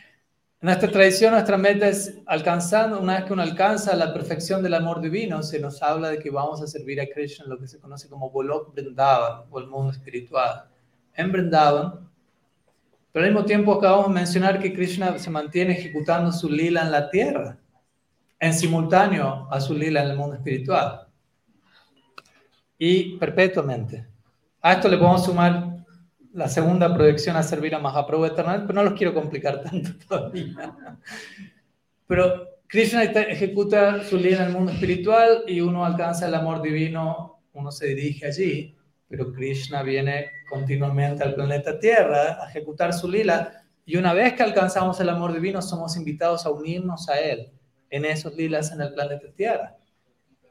[0.61, 4.75] En nuestra tradición, nuestra meta es alcanzando, una vez que uno alcanza la perfección del
[4.75, 7.69] amor divino, se nos habla de que vamos a servir a Krishna en lo que
[7.69, 10.65] se conoce como Bolok Vrindavan o el mundo espiritual.
[11.15, 12.11] En Vrindavan,
[13.13, 16.91] pero al mismo tiempo acabamos de mencionar que Krishna se mantiene ejecutando su lila en
[16.91, 17.57] la tierra,
[18.41, 21.07] en simultáneo a su lila en el mundo espiritual.
[22.77, 24.09] Y perpetuamente.
[24.61, 25.78] A esto le podemos sumar
[26.39, 30.73] la segunda proyección a servir a Mahaprabhu Eternal, pero no los quiero complicar tanto todavía.
[32.07, 37.41] Pero Krishna ejecuta su línea en el mundo espiritual y uno alcanza el amor divino,
[37.55, 38.77] uno se dirige allí,
[39.09, 44.45] pero Krishna viene continuamente al planeta Tierra a ejecutar su lila y una vez que
[44.45, 47.51] alcanzamos el amor divino somos invitados a unirnos a él
[47.91, 49.77] en esos lilas en el planeta Tierra.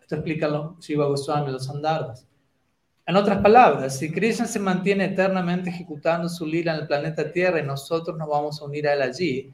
[0.01, 0.49] Esto explica
[0.81, 2.27] Shiva Goswami, los Andardas.
[3.07, 7.61] En otras palabras, si Krishna se mantiene eternamente ejecutando su lila en el planeta Tierra
[7.61, 9.53] y nosotros nos vamos a unir a él allí,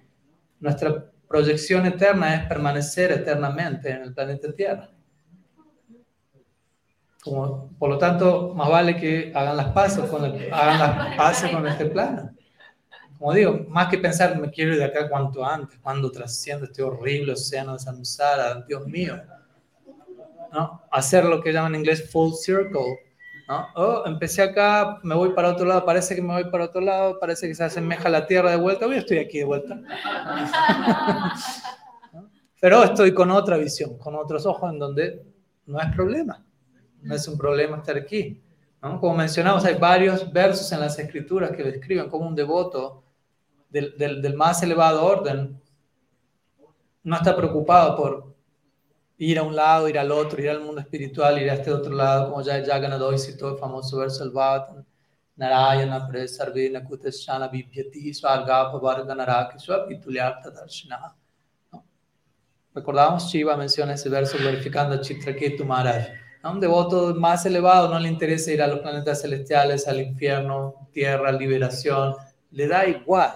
[0.59, 4.89] nuestra proyección eterna es permanecer eternamente en el planeta Tierra.
[7.23, 11.85] por lo tanto, más vale que hagan las paces con, hagan las paces con este
[11.85, 12.31] plano.
[13.19, 16.81] Como digo, más que pensar, me quiero ir de acá cuanto antes, cuando trasciendo este
[16.81, 19.21] horrible océano de samsara, Dios mío.
[20.51, 20.81] ¿no?
[20.91, 23.12] Hacer lo que llaman en inglés full circle,
[23.47, 27.19] Oh, empecé acá, me voy para otro lado, parece que me voy para otro lado,
[27.19, 29.79] parece que se asemeja la tierra de vuelta, hoy estoy aquí de vuelta.
[32.61, 35.25] Pero estoy con otra visión, con otros ojos en donde
[35.65, 36.43] no es problema,
[37.01, 38.41] no es un problema estar aquí.
[38.79, 43.03] Como mencionamos, hay varios versos en las escrituras que describen como un devoto
[43.69, 45.61] del, del, del más elevado orden
[47.03, 48.32] no está preocupado por
[49.17, 51.93] ir a un lado, ir al otro, ir al mundo espiritual, ir a este otro
[51.93, 54.83] lado, como ya Jagannath citó el famoso verso del Bhagavatam,
[55.35, 61.15] Narayana Presarvena Kuteshana Vibhyati Swargapa Varga Narakiswa Pitulyartha Darshana.
[62.73, 66.07] Recordamos, Shiva menciona ese verso glorificando a Chitraketu Maharaj.
[66.41, 70.89] A un devoto más elevado no le interesa ir a los planetas celestiales, al infierno,
[70.91, 72.15] tierra, liberación,
[72.51, 73.33] le da igual.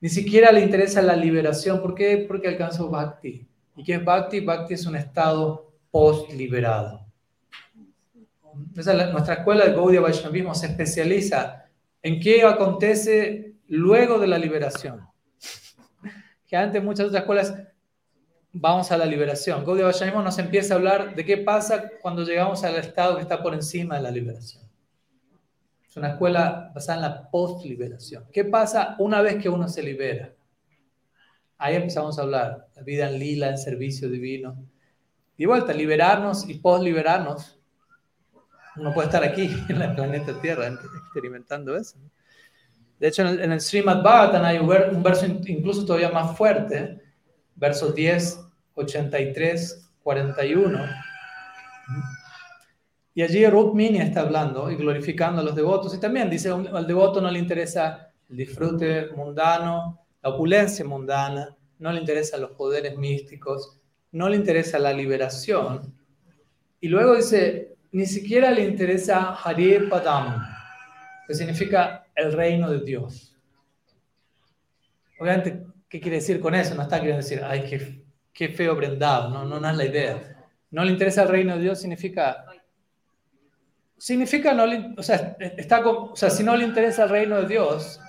[0.00, 1.82] Ni siquiera le interesa la liberación.
[1.82, 2.24] ¿Por qué?
[2.26, 3.49] Porque alcanzó Bhakti.
[3.80, 4.40] ¿Y qué es Bhakti?
[4.40, 7.06] Bhakti es un estado post-liberado.
[8.74, 11.64] nuestra escuela de Gaudiya Vaishnavismo se especializa
[12.02, 15.08] en qué acontece luego de la liberación.
[16.46, 17.54] Que antes muchas otras escuelas
[18.52, 19.64] vamos a la liberación.
[19.64, 23.42] Gaudiya Vaishnavismo nos empieza a hablar de qué pasa cuando llegamos al estado que está
[23.42, 24.62] por encima de la liberación.
[25.88, 28.26] Es una escuela basada en la post-liberación.
[28.30, 30.34] ¿Qué pasa una vez que uno se libera?
[31.62, 34.56] Ahí empezamos a hablar, la vida en lila, en servicio divino.
[35.36, 37.60] Y vuelta, liberarnos y post-liberarnos.
[38.76, 41.98] Uno puede estar aquí en el planeta Tierra experimentando eso.
[42.98, 46.98] De hecho, en el, en Srimad Bhagavatam hay un verso incluso todavía más fuerte,
[47.56, 48.40] versos 10,
[48.74, 50.78] 83, 41.
[53.12, 55.94] Y allí Rukmini está hablando y glorificando a los devotos.
[55.94, 61.92] Y también dice, al devoto no le interesa el disfrute mundano, la opulencia mundana, no
[61.92, 63.80] le interesan los poderes místicos,
[64.12, 65.94] no le interesa la liberación.
[66.80, 70.46] Y luego dice, ni siquiera le interesa Hare Padam,
[71.26, 73.36] que significa el reino de Dios.
[75.18, 76.74] Obviamente, ¿qué quiere decir con eso?
[76.74, 80.46] No está queriendo decir, ay, qué, qué feo prendado, no, no, es la idea.
[80.70, 82.46] No le interesa el reino de Dios significa
[84.00, 87.48] significa no le, o sea, está o sea, si no le interesa el reino de
[87.48, 88.00] Dios,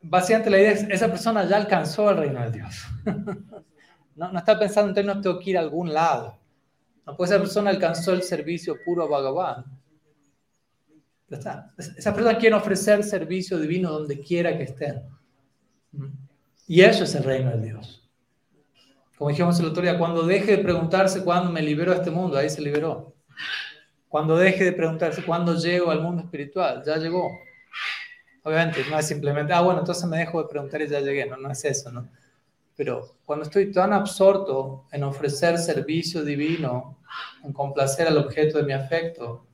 [0.00, 2.84] básicamente la idea es, esa persona ya alcanzó el reino de Dios.
[4.16, 6.38] no, no, está pensando en términos tengo que ir a algún lado.
[7.06, 9.64] No, pues esa persona alcanzó el servicio puro a Bhagavan.
[11.30, 15.02] Esa persona quiere ofrecer servicio divino donde quiera que estén.
[16.66, 18.08] Y eso es el reino de Dios.
[19.16, 22.38] Como dijimos el otro día, cuando deje de preguntarse cuándo me libero de este mundo,
[22.38, 23.14] ahí se liberó.
[24.08, 27.30] Cuando deje de preguntarse cuándo llego al mundo espiritual, ya llegó.
[28.48, 31.36] Obviamente, no es simplemente, ah, bueno, entonces me dejo de preguntar y ya llegué, no,
[31.36, 32.08] no es eso, ¿no?
[32.74, 36.96] Pero cuando estoy tan absorto en ofrecer servicio divino,
[37.44, 39.44] en complacer al objeto de mi afecto,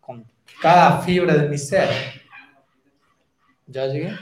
[0.00, 0.26] con
[0.60, 1.88] cada fibra de mi ser,
[3.68, 4.12] ¿ya llegué?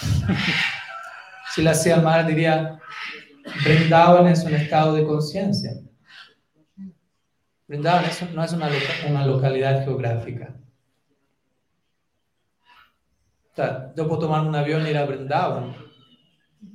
[1.54, 2.78] si la hacía mal, diría,
[3.64, 5.72] Brindavan es un estado de conciencia.
[7.66, 8.68] Brindavan no es una,
[9.08, 10.54] una localidad geográfica.
[13.58, 15.74] O sea, yo puedo tomar un avión e ir a Brindavan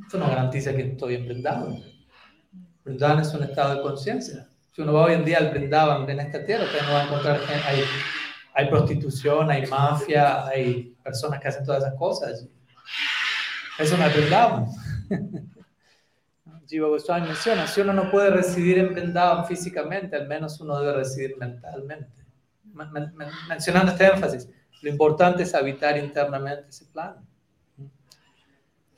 [0.07, 1.81] eso no garantiza que estoy en Brindavan.
[2.83, 4.47] Brindavan es un estado de conciencia.
[4.71, 7.05] Si uno va hoy en día al Brindavan en esta tierra, usted no va a
[7.05, 7.83] encontrar gente, hay,
[8.53, 12.47] hay prostitución, hay mafia, hay personas que hacen todas esas cosas.
[13.79, 14.67] Eso no es Brindavan.
[16.67, 20.93] Jiva Goswami menciona, si uno no puede residir en Brindavan físicamente, al menos uno debe
[20.93, 22.11] residir mentalmente.
[23.47, 24.49] mencionando este énfasis,
[24.83, 27.25] lo importante es habitar internamente ese plano.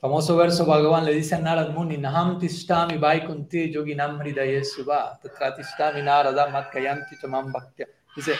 [0.00, 5.54] Famoso verso Bhagavan le dice a Narad Muni, Naham tishtami vaikunti yoginam hridaye subha, tatra
[5.54, 7.86] tishtami narada matkayanti chamam bhaktya.
[8.16, 8.34] Dice,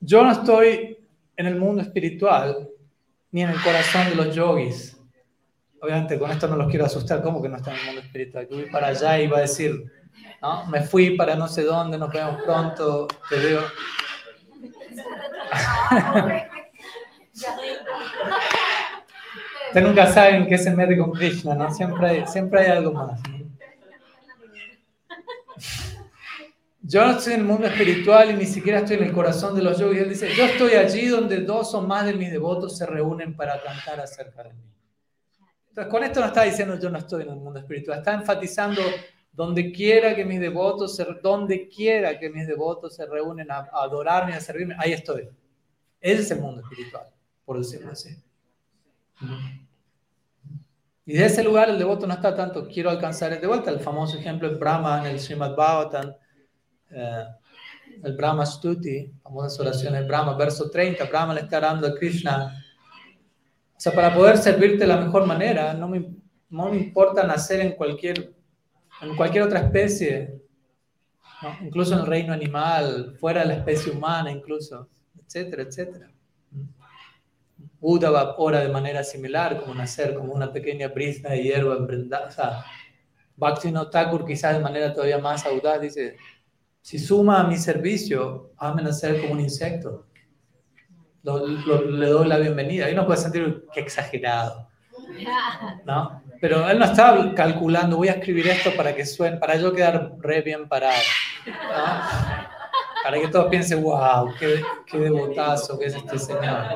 [0.00, 0.98] yo no estoy
[1.36, 2.68] en el mundo espiritual
[3.30, 5.00] ni en el corazón de los yogis.
[5.80, 8.48] Obviamente con esto no los quiero asustar, ¿cómo que no está en el mundo espiritual?
[8.50, 9.92] Yo voy para allá y iba a decir,
[10.42, 10.66] ¿no?
[10.66, 13.62] me fui para no sé dónde, nos vemos pronto, te veo.
[19.66, 21.72] Ustedes nunca saben qué se mete con Krishna, ¿no?
[21.72, 23.20] Siempre hay, siempre hay algo más.
[26.80, 29.62] Yo no estoy en el mundo espiritual y ni siquiera estoy en el corazón de
[29.62, 30.02] los yogis.
[30.02, 33.60] Él dice, yo estoy allí donde dos o más de mis devotos se reúnen para
[33.60, 34.62] cantar acerca de mí.
[35.70, 38.80] Entonces, con esto no está diciendo yo no estoy en el mundo espiritual, está enfatizando
[39.36, 43.82] donde quiera que mis devotos, se, donde quiera que mis devotos se reúnen a, a
[43.82, 45.28] adorarme, a servirme, ahí estoy.
[46.00, 47.06] Ese es el mundo espiritual,
[47.44, 48.16] por decirlo así.
[51.04, 53.70] Y de ese lugar el devoto no está tanto, quiero alcanzar de vuelta.
[53.70, 56.16] El famoso ejemplo es Brahma en el Srimad Bhavatan,
[56.90, 57.24] eh,
[58.02, 61.04] el Brahma Stuti, famosas oraciones Brahma, verso 30.
[61.04, 62.64] Brahma le está dando a Krishna.
[63.76, 66.08] O sea, para poder servirte de la mejor manera, no me,
[66.48, 68.34] no me importa nacer en cualquier,
[69.02, 70.40] en cualquier otra especie,
[71.62, 74.88] incluso en el reino animal, fuera de la especie humana, incluso,
[75.24, 76.10] etcétera, etcétera.
[77.80, 82.26] Uddhava ora de manera similar, como nacer como una pequeña brisna de hierba emprendada.
[82.26, 82.64] O sea,
[83.36, 86.16] Bhaktivinoda Thakur quizás de manera todavía más audaz dice,
[86.80, 90.06] si suma a mi servicio, hazme nacer como un insecto.
[91.22, 92.88] le doy la bienvenida.
[92.88, 94.68] Y uno puede sentir que exagerado,
[95.84, 96.22] ¿no?
[96.40, 100.12] Pero él no está calculando, voy a escribir esto para que suene, para yo quedar
[100.18, 101.02] re bien parado,
[103.02, 106.66] Para que todos piensen, wow, qué, qué devotazo que es este señor.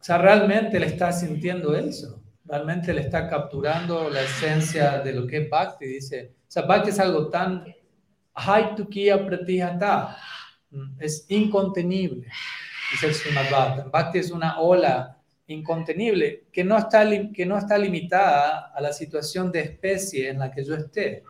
[0.00, 5.26] O sea, realmente le está sintiendo eso, realmente le está capturando la esencia de lo
[5.26, 5.86] que es Bhakti.
[5.86, 7.64] Dice, o sea, Bhakti es algo tan
[10.98, 12.26] es incontenible,
[12.92, 15.19] dice el Srimad Bhakti es una ola
[15.54, 20.50] incontenible que no, está, que no está limitada a la situación de especie en la
[20.50, 21.24] que yo esté.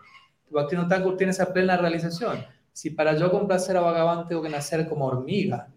[0.51, 2.45] Bhakti no tiene esa plena realización.
[2.73, 5.69] Si para yo complacer a Bhagavan tengo que nacer como hormiga,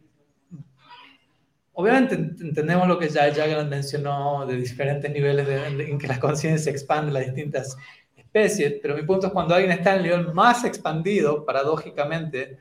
[1.75, 5.47] Obviamente entendemos lo que ya Jagan mencionó de diferentes niveles
[5.79, 7.75] en que la conciencia expande las distintas
[8.15, 12.59] especies, pero mi punto es cuando alguien está en el nivel más expandido, paradójicamente,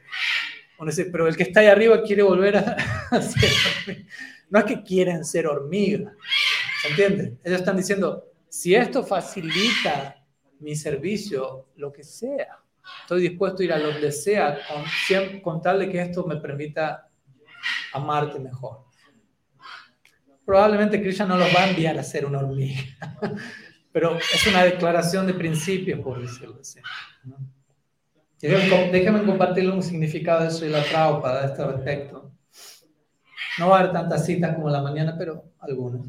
[0.78, 2.76] uno dice, pero el que está ahí arriba quiere volver a,
[3.20, 4.06] ser
[4.52, 6.14] No es que quieren ser hormigas,
[6.82, 7.38] ¿se entiende?
[7.42, 10.24] Ellos están diciendo, si esto facilita
[10.60, 12.60] mi servicio, lo que sea,
[13.00, 17.08] estoy dispuesto a ir a donde sea con, con tal de que esto me permita
[17.92, 18.92] amarte mejor
[20.44, 22.82] probablemente Krishna no los va a enviar a ser una hormiga,
[23.92, 26.80] pero es una declaración de principios, por decirlo así.
[28.40, 30.82] Déjenme, compartir un significado de eso y la
[31.22, 32.31] para este respecto.
[33.58, 36.06] No va a haber tantas citas como la mañana, pero algunas.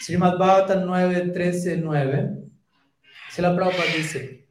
[0.00, 2.30] Srimad Bhavatan 9, 13, 9.
[3.38, 4.46] la Prabhupada dice,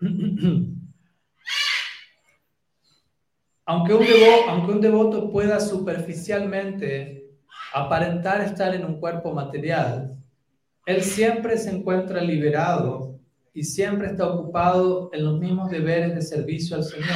[3.66, 4.06] aunque un,
[4.50, 7.32] aunque un devoto pueda superficialmente
[7.74, 10.16] aparentar estar en un cuerpo material,
[10.86, 13.20] él siempre se encuentra liberado
[13.54, 17.08] y siempre está ocupado en los mismos deberes de servicio al Señor,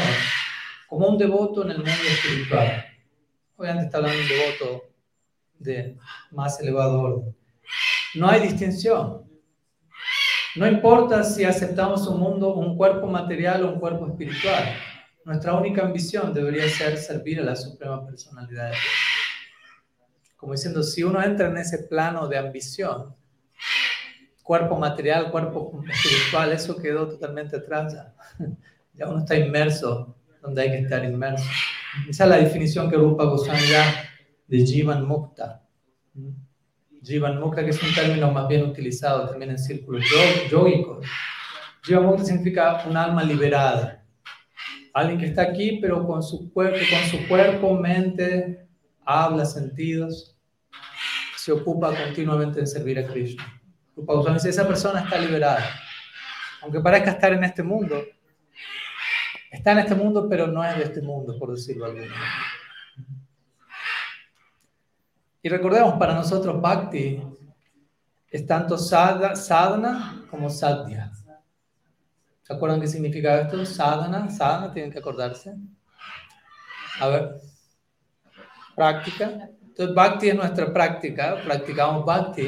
[0.90, 2.91] como un devoto en el mundo espiritual.
[3.62, 4.84] Obviamente está hablando de un devoto
[5.60, 5.98] de
[6.32, 7.36] más elevado orden.
[8.16, 9.30] No hay distinción.
[10.56, 14.64] No importa si aceptamos un mundo, un cuerpo material o un cuerpo espiritual.
[15.26, 18.82] Nuestra única ambición debería ser servir a la Suprema Personalidad de Dios.
[20.38, 23.16] como diciendo, si uno entra en ese plano de ambición,
[24.42, 27.96] cuerpo material, cuerpo espiritual, eso quedó totalmente atrás.
[28.96, 31.46] Ya uno está inmerso donde hay que estar inmerso.
[32.10, 33.84] Esa es la definición que Rupa Goswami da
[34.48, 35.64] de Jivan Mukta.
[37.04, 40.04] Jivan Mukta, que es un término más bien utilizado también en círculos
[40.50, 41.06] yogicos.
[41.84, 44.06] Jivan Mukta significa un alma liberada.
[44.94, 48.68] Alguien que está aquí, pero con su cuerpo, con su cuerpo, mente,
[49.06, 50.38] habla, sentidos,
[51.38, 53.62] se ocupa continuamente en servir a Krishna.
[53.96, 55.66] Rupa Goswami dice, esa persona está liberada.
[56.62, 58.04] Aunque parezca estar en este mundo,
[59.52, 62.16] está en este mundo, pero no es de este mundo, por decirlo de alguna.
[65.44, 67.22] Y recordemos, para nosotros Bhakti
[68.30, 71.12] es tanto sadhana como sadhya.
[72.44, 73.66] ¿Se acuerdan qué significa esto?
[73.66, 75.56] Sadhana, sadhana, tienen que acordarse.
[77.00, 77.42] A ver,
[78.76, 79.50] práctica.
[79.62, 82.48] Entonces, Bhakti es nuestra práctica, practicamos Bhakti.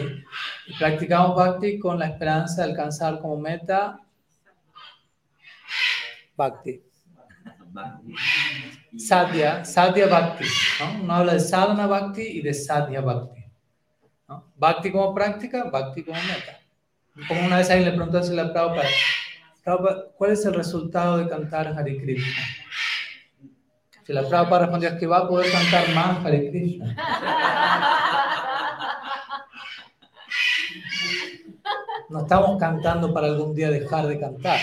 [0.67, 3.99] Y practicamos Bhakti con la esperanza de alcanzar como meta
[6.35, 6.92] Bhakti.
[8.97, 10.45] Sadhya, Sadhya Bhakti.
[10.79, 11.03] ¿no?
[11.03, 13.43] Uno habla de Sadhana Bhakti y de Sadhya Bhakti.
[14.27, 14.51] ¿no?
[14.55, 16.59] Bhakti como práctica, Bhakti como meta.
[17.27, 18.87] Como una vez alguien le preguntó a la Prabhupada,
[19.63, 22.41] Prabhupada, ¿cuál es el resultado de cantar Hare Krishna?
[24.05, 26.95] Si la Prabhupada respondió es que va a poder cantar más Hare Krishna.
[32.09, 34.59] No estamos cantando para algún día dejar de cantar.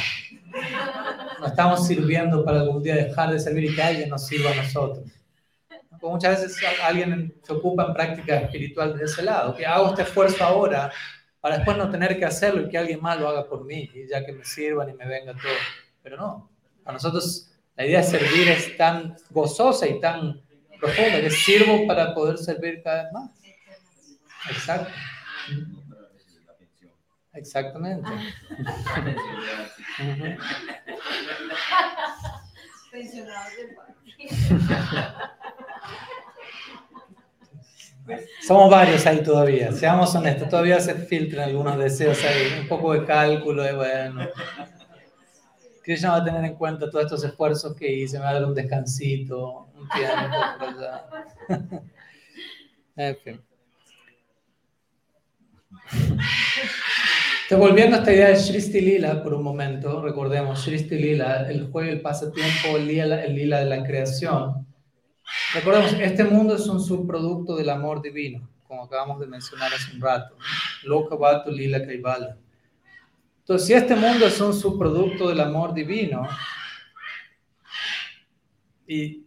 [1.41, 4.57] No estamos sirviendo para algún día dejar de servir y que alguien nos sirva a
[4.57, 5.05] nosotros.
[6.03, 10.45] Muchas veces alguien se ocupa en práctica espiritual de ese lado, que hago este esfuerzo
[10.45, 10.91] ahora
[11.41, 14.09] para después no tener que hacerlo y que alguien más lo haga por mí, y
[14.09, 15.53] ya que me sirvan y me venga todo.
[16.03, 16.51] Pero no,
[16.85, 20.41] a nosotros la idea de servir es tan gozosa y tan
[20.79, 23.31] profunda que sirvo para poder servir cada vez más.
[24.51, 24.91] Exacto.
[27.33, 28.09] Exactamente.
[38.43, 43.05] Somos varios ahí todavía, seamos honestos, todavía se filtran algunos deseos ahí, un poco de
[43.05, 44.29] cálculo y bueno.
[45.83, 48.45] Krishna va a tener en cuenta todos estos esfuerzos que hice, me va a dar
[48.45, 50.37] un descansito, un tiempo
[52.97, 53.41] en fin.
[57.51, 61.69] Entonces, volviendo a esta idea de Shristi Lila por un momento, recordemos, Shristi Lila, el
[61.69, 64.69] juego, el pasatiempo, el lila, el lila de la creación.
[65.55, 70.01] Recordemos, este mundo es un subproducto del amor divino, como acabamos de mencionar hace un
[70.01, 70.37] rato.
[70.85, 72.37] Lokavatu Lila Kaivala.
[73.41, 76.29] Entonces, si este mundo es un subproducto del amor divino,
[78.87, 79.25] y,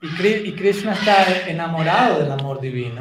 [0.00, 3.00] y, Krishna está enamorado del amor divino,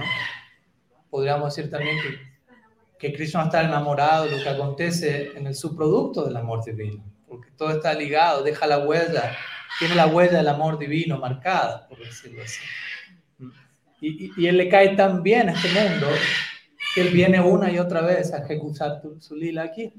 [1.10, 2.31] podríamos decir también que,
[3.02, 7.50] que Krishna está enamorado de lo que acontece en el subproducto del amor divino, porque
[7.58, 9.36] todo está ligado, deja la huella,
[9.80, 12.62] tiene la huella del amor divino marcada, por decirlo así.
[14.02, 16.08] Y, él le cae tan bien a este mundo
[16.94, 19.92] que él viene una y otra vez a ejecutar su lila aquí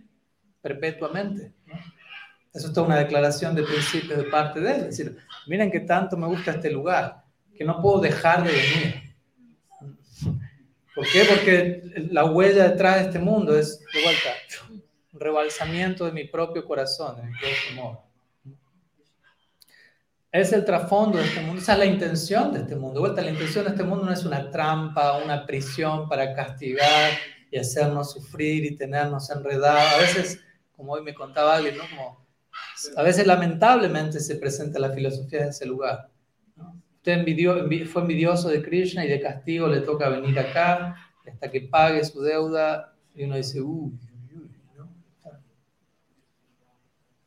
[0.61, 1.53] perpetuamente.
[2.55, 4.81] Eso es toda una declaración de principios de parte de él.
[4.83, 5.17] Es decir,
[5.49, 7.25] miren que tanto me gusta este lugar,
[7.57, 9.12] que no puedo dejar de venir.
[10.95, 11.25] ¿Por qué?
[11.25, 14.31] Porque la huella detrás de este mundo es, de vuelta,
[15.13, 17.99] un rebalsamiento de mi propio corazón, de mi propio amor.
[20.31, 22.95] Es el trasfondo de este mundo, esa es la intención de este mundo.
[22.95, 27.13] De vuelta, la intención de este mundo no es una trampa, una prisión para castigar
[27.51, 29.93] y hacernos sufrir y tenernos enredados.
[29.93, 30.41] A veces
[30.83, 31.85] como hoy me contaba alguien, ¿no?
[31.89, 32.27] Como
[32.97, 36.09] a veces lamentablemente se presenta la filosofía de ese lugar.
[37.03, 40.95] Usted envidió, fue envidioso de Krishna y de castigo le toca venir acá
[41.27, 43.99] hasta que pague su deuda y uno dice, uy,
[44.33, 44.89] uy, ¿no?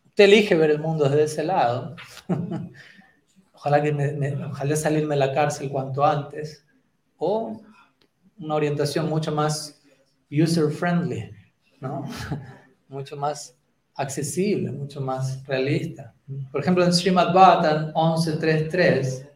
[0.06, 1.94] Usted elige ver el mundo desde ese lado.
[3.52, 6.66] ojalá, que me, ojalá salirme de la cárcel cuanto antes.
[7.18, 7.62] O
[8.38, 9.84] una orientación mucho más
[10.32, 11.32] user-friendly,
[11.82, 12.06] ¿no?
[12.88, 13.58] mucho más
[13.94, 16.14] accesible, mucho más realista.
[16.50, 19.35] Por ejemplo, en Srimad Bhattan 11.3.3,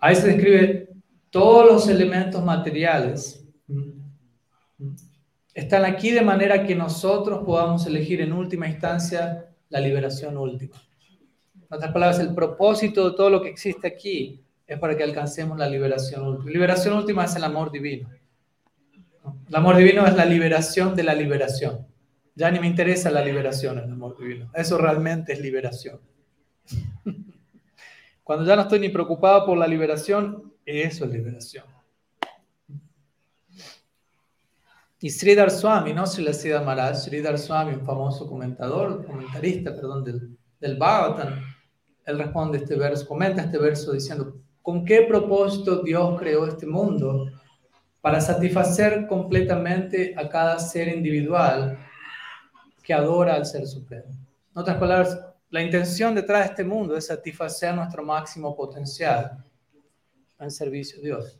[0.00, 0.88] ahí se describe
[1.30, 3.44] todos los elementos materiales
[5.58, 10.76] están aquí de manera que nosotros podamos elegir en última instancia la liberación última.
[11.56, 15.58] En otras palabras, el propósito de todo lo que existe aquí es para que alcancemos
[15.58, 16.52] la liberación última.
[16.52, 18.08] Liberación última es el amor divino.
[19.48, 21.88] El amor divino es la liberación de la liberación.
[22.36, 24.52] Ya ni me interesa la liberación, el amor divino.
[24.54, 25.98] Eso realmente es liberación.
[28.28, 31.64] Cuando ya no estoy ni preocupado por la liberación, eso es liberación.
[35.00, 40.36] Y Sridhar Swami, no Srila Siddhar Maharaj, Sridhar Swami, un famoso comentador, comentarista, perdón, del,
[40.60, 41.42] del Bhagavatam,
[42.04, 47.30] él responde este verso, comenta este verso diciendo, ¿con qué propósito Dios creó este mundo?
[48.02, 51.78] Para satisfacer completamente a cada ser individual
[52.82, 54.10] que adora al Ser Supremo.
[54.10, 55.18] En otras palabras,
[55.50, 59.44] la intención detrás de este mundo es satisfacer nuestro máximo potencial
[60.38, 61.38] en servicio a Dios.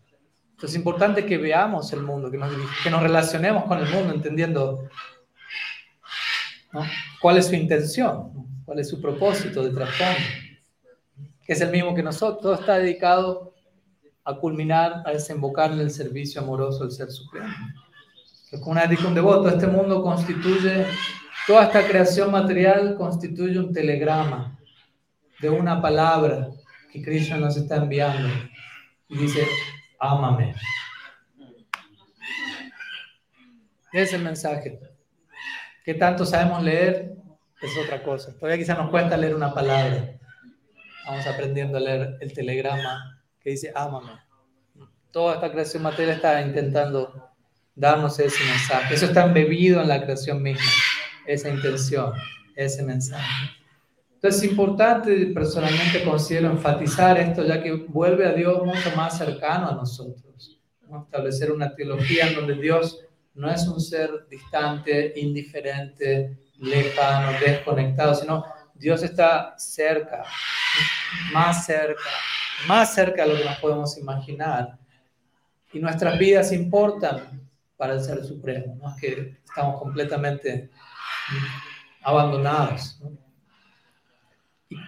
[0.50, 2.52] Entonces es importante que veamos el mundo, que nos,
[2.82, 4.88] que nos relacionemos con el mundo entendiendo
[7.20, 10.18] cuál es su intención, cuál es su propósito de trasfondo,
[11.44, 12.42] que es el mismo que nosotros.
[12.42, 13.54] Todo está dedicado
[14.24, 17.54] a culminar, a desembocar en el servicio amoroso del Ser Supremo.
[18.50, 20.86] Que con un devoto, este mundo constituye,
[21.48, 24.60] toda esta creación material constituye un telegrama
[25.40, 26.50] de una palabra
[26.92, 28.28] que Krishna nos está enviando.
[29.08, 29.48] Y dice,
[29.98, 30.54] ámame.
[33.94, 34.78] Ese mensaje.
[35.86, 37.14] ¿Qué tanto sabemos leer?
[37.62, 38.34] Es otra cosa.
[38.34, 40.18] Todavía quizás nos cuesta leer una palabra.
[41.06, 44.20] Vamos aprendiendo a leer el telegrama que dice ámame.
[45.10, 47.32] Toda esta creación material está intentando
[47.74, 48.92] darnos ese mensaje.
[48.92, 50.70] Eso está embebido en la creación misma,
[51.28, 52.12] esa intención,
[52.56, 53.50] ese mensaje.
[54.14, 59.68] Entonces es importante, personalmente considero enfatizar esto, ya que vuelve a Dios mucho más cercano
[59.68, 60.58] a nosotros.
[61.04, 62.98] Establecer una teología en donde Dios
[63.34, 70.24] no es un ser distante, indiferente, lejano, desconectado, sino Dios está cerca,
[71.32, 72.10] más cerca,
[72.66, 74.78] más cerca de lo que nos podemos imaginar.
[75.72, 80.70] Y nuestras vidas importan para el Ser Supremo, no es que estamos completamente
[82.02, 82.98] abandonados.
[83.00, 83.18] ¿no?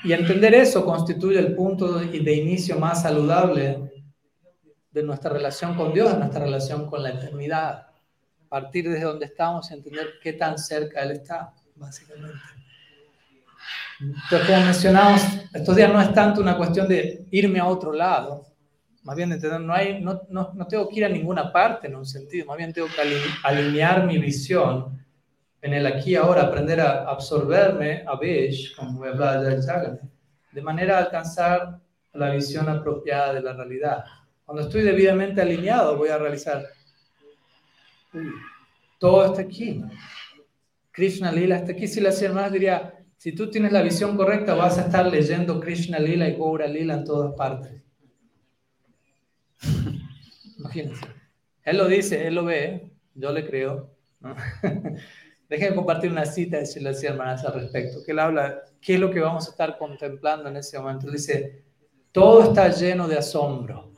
[0.05, 3.91] Y entender eso constituye el punto de inicio más saludable
[4.91, 7.87] de nuestra relación con Dios, de nuestra relación con la eternidad.
[8.49, 12.39] Partir desde donde estamos y entender qué tan cerca Él está, básicamente.
[14.01, 15.23] Entonces, como mencionamos,
[15.53, 18.47] estos días no es tanto una cuestión de irme a otro lado,
[19.03, 21.97] más bien entender, no, hay, no, no, no tengo que ir a ninguna parte en
[21.97, 23.01] un sentido, más bien tengo que
[23.43, 25.00] alinear mi visión
[25.63, 29.99] en el aquí ahora, aprender a absorberme a Besh, como voy a hablar de
[30.53, 31.79] de manera a alcanzar
[32.13, 34.05] la visión apropiada de la realidad.
[34.45, 36.67] Cuando estoy debidamente alineado, voy a realizar
[38.99, 39.83] todo está aquí.
[40.91, 41.87] Krishna Lila está aquí.
[41.87, 45.99] Si la más diría, si tú tienes la visión correcta, vas a estar leyendo Krishna
[45.99, 47.83] Lila y Gaura Lila en todas partes.
[50.59, 51.07] Imagínense.
[51.63, 53.95] Él lo dice, él lo ve, yo le creo.
[55.51, 59.11] Déjenme compartir una cita de Shilashi Hermanas al respecto, que él habla, ¿qué es lo
[59.11, 61.11] que vamos a estar contemplando en ese momento?
[61.11, 61.65] Dice,
[62.13, 63.93] todo está lleno de asombro.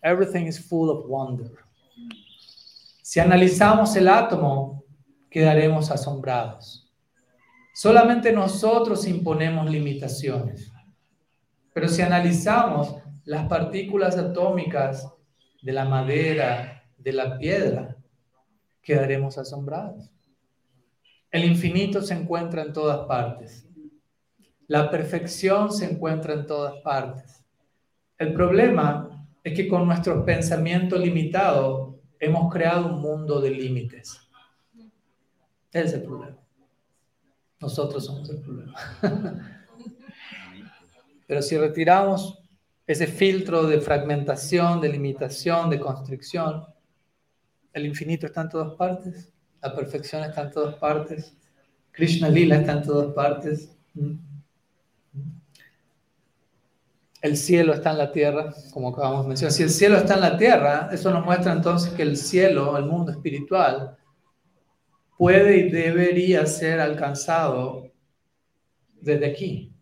[0.00, 1.50] Everything is full of wonder.
[3.02, 4.84] Si analizamos el átomo,
[5.28, 6.88] quedaremos asombrados.
[7.74, 10.70] Solamente nosotros imponemos limitaciones.
[11.74, 15.12] Pero si analizamos las partículas atómicas
[15.60, 17.89] de la madera, de la piedra,
[18.82, 20.10] quedaremos asombrados.
[21.30, 23.66] El infinito se encuentra en todas partes.
[24.66, 27.44] La perfección se encuentra en todas partes.
[28.18, 34.28] El problema es que con nuestro pensamiento limitado hemos creado un mundo de límites.
[35.72, 36.36] Ese es el problema.
[37.60, 38.74] Nosotros somos el problema.
[41.26, 42.42] Pero si retiramos
[42.86, 46.64] ese filtro de fragmentación, de limitación, de constricción,
[47.72, 51.36] el infinito está en todas partes, la perfección está en todas partes,
[51.92, 53.76] Krishna Lila está en todas partes,
[57.22, 59.52] el cielo está en la tierra, como acabamos de mencionar.
[59.52, 62.86] Si el cielo está en la tierra, eso nos muestra entonces que el cielo, el
[62.86, 63.96] mundo espiritual,
[65.18, 67.90] puede y debería ser alcanzado
[69.00, 69.74] desde aquí.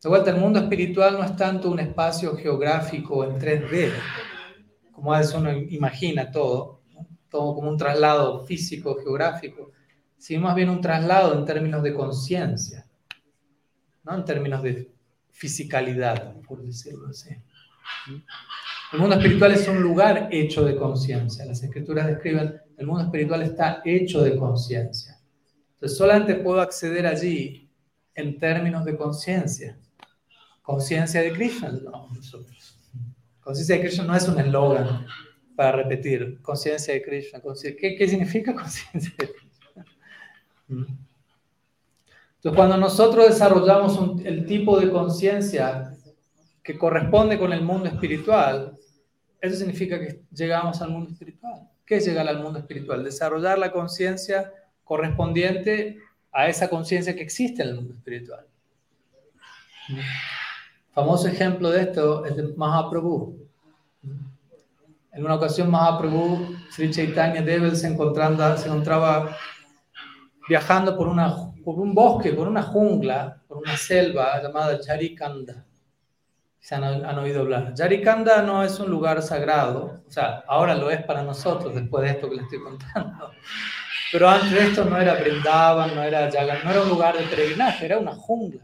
[0.00, 3.90] De vuelta, el mundo espiritual no es tanto un espacio geográfico en 3D,
[4.98, 6.80] como a veces uno imagina todo,
[7.30, 9.70] todo como un traslado físico, geográfico,
[10.16, 12.84] sino más bien un traslado en términos de conciencia,
[14.02, 14.16] ¿no?
[14.16, 14.90] en términos de
[15.30, 17.30] fisicalidad, por decirlo así.
[18.92, 21.44] El mundo espiritual es un lugar hecho de conciencia.
[21.44, 25.20] Las escrituras describen, el mundo espiritual está hecho de conciencia.
[25.74, 27.70] Entonces solamente puedo acceder allí
[28.16, 29.78] en términos de conciencia.
[30.60, 32.77] Conciencia de Krishna, no, nosotros.
[33.48, 35.06] Conciencia de Krishna no es un eslogan
[35.56, 36.38] para repetir.
[36.42, 37.40] Conciencia de Krishna.
[37.80, 39.84] ¿Qué, ¿Qué, significa conciencia de Krishna?
[40.66, 40.84] Mm.
[42.36, 45.96] Entonces, cuando nosotros desarrollamos el tipo de conciencia
[46.62, 48.74] que corresponde con el mundo espiritual,
[49.40, 51.70] eso significa que llegamos al mundo espiritual.
[51.86, 53.02] ¿Qué es llegar al mundo espiritual?
[53.02, 54.52] Desarrollar la conciencia
[54.84, 55.96] correspondiente
[56.32, 58.46] a esa conciencia que existe en el mundo espiritual.
[60.98, 63.38] Famoso ejemplo de esto es de Mahaprabhu.
[65.12, 69.36] En una ocasión Mahaprabhu, Sri Chaitanya Devel se, encontraba, se encontraba
[70.48, 75.64] viajando por, un bosque, por una jungla, por una selva llamada Jarikanda.
[76.58, 77.74] Se han, han, oído hablar.
[77.76, 82.10] Jarikanda no es un lugar sagrado, o sea, ahora lo es para nosotros después de
[82.10, 83.30] esto que les estoy contando.
[84.10, 87.22] Pero antes de esto no era Brindavan, no era Jagan, no era un lugar de
[87.22, 88.62] peregrinaje, era una jungla.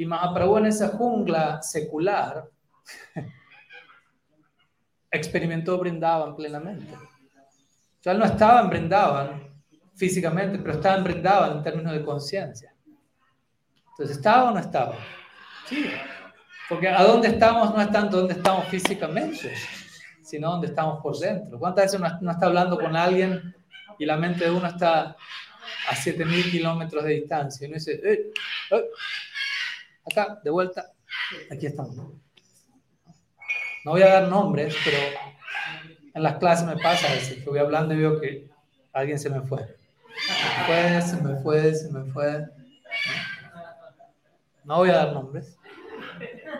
[0.00, 2.48] Y Mahaprabhu en esa jungla secular
[5.10, 6.94] experimentó Brindavan plenamente.
[8.06, 9.60] O no estaba en Brindavan
[9.94, 12.74] físicamente, pero estaba en Brindavan en términos de conciencia.
[13.90, 14.96] Entonces, ¿estaba o no estaba?
[15.66, 15.90] Sí.
[16.66, 19.52] Porque a dónde estamos no es tanto dónde estamos físicamente,
[20.22, 21.58] sino dónde estamos por dentro.
[21.58, 23.54] ¿Cuántas veces uno, está hablando con alguien
[23.98, 25.14] y la mente de uno está
[25.90, 27.66] a 7000 kilómetros de distancia?
[27.66, 28.32] Y uno dice, eh,
[28.70, 28.84] eh,
[30.04, 30.92] acá, de vuelta,
[31.50, 31.96] aquí estamos.
[31.96, 34.98] No voy a dar nombres, pero
[36.14, 38.50] en las clases me pasa veces que voy hablando y veo que
[38.92, 39.76] alguien se me fue.
[40.26, 42.46] Se me fue, se me fue, se me fue.
[44.64, 45.58] No voy a dar nombres.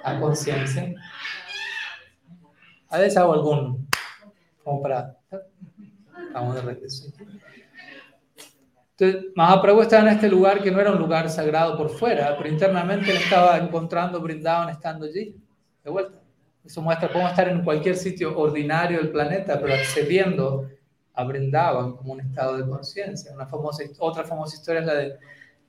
[0.03, 0.95] A conciencia.
[2.89, 3.89] A veces hago algún,
[4.65, 5.17] como para...
[6.33, 7.13] Vamos de regreso.
[9.01, 12.51] Entonces, Mahaprabhu estaba en este lugar que no era un lugar sagrado por fuera, pero
[12.51, 15.35] internamente él estaba encontrando Brindavan estando allí,
[15.83, 16.21] de vuelta.
[16.63, 20.69] Eso muestra, podemos estar en cualquier sitio ordinario del planeta, pero accediendo
[21.15, 23.33] a Brindavan como un estado de conciencia.
[23.33, 25.19] Una famosa, otra famosa historia es la de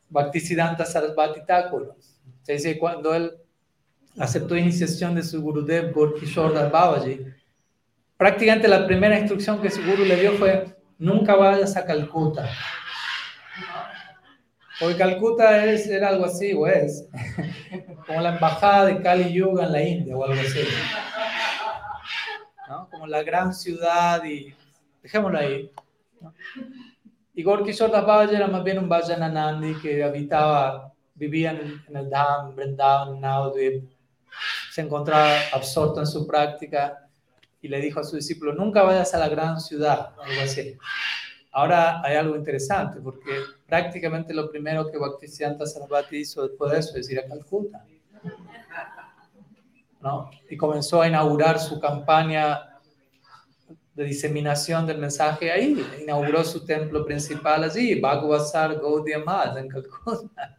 [0.10, 1.96] Bhaktisiddhanta Sarasvati Thakur.
[2.42, 3.32] Se dice cuando él
[4.20, 7.22] aceptó iniciación de su Gurudev Gorkishore Das Babaji,
[8.18, 12.50] prácticamente la primera instrucción que su guru le dio fue, nunca vayas a Calcuta.
[14.80, 17.08] Porque Calcuta es, era algo así, o es,
[18.08, 20.64] como la embajada de Kali Yuga en la India, o algo así.
[22.68, 22.90] ¿no?
[22.90, 24.56] Como la gran ciudad y...
[25.04, 25.72] Dejémoslo ahí.
[26.20, 26.34] ¿no?
[27.34, 32.56] Y Gorky Babaji era más bien un Vajananandi que habitaba, vivía en, en el Dham,
[32.56, 33.90] Vrindavan, Navadvip,
[34.72, 37.08] se encontraba absorto en su práctica
[37.62, 40.78] y le dijo a su discípulo, nunca vayas a la gran ciudad, algo así.
[41.52, 43.32] Ahora hay algo interesante, porque
[43.68, 47.86] prácticamente lo primero que Bhaktisiddhanta Sarasvati hizo después de eso es ir a Calcuta.
[50.02, 50.32] ¿no?
[50.50, 52.72] Y comenzó a inaugurar su campaña
[53.94, 55.86] de diseminación del mensaje ahí.
[56.02, 60.58] Inauguró su templo principal allí, Bhagavasar Gaudiya Math, en Calcuta.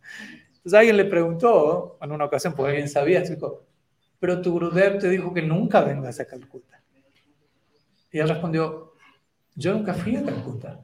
[0.49, 3.65] Entonces alguien le preguntó, en una ocasión, porque alguien sabía, dijo,
[4.21, 6.81] pero tu Gurudev te dijo que nunca vengas a Calcuta.
[8.13, 8.92] Y él respondió,
[9.55, 10.81] yo nunca fui a Calcuta.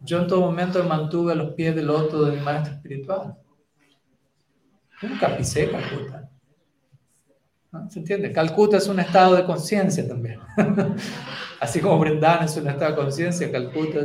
[0.00, 3.36] Yo en todo momento me mantuve a los pies del loto de mi maestro espiritual.
[5.00, 6.30] Yo nunca pisé Calcuta.
[7.90, 8.32] ¿Se entiende?
[8.32, 10.40] Calcuta es un estado de conciencia también.
[11.60, 14.00] Así como Brendan es un estado de conciencia, Calcuta.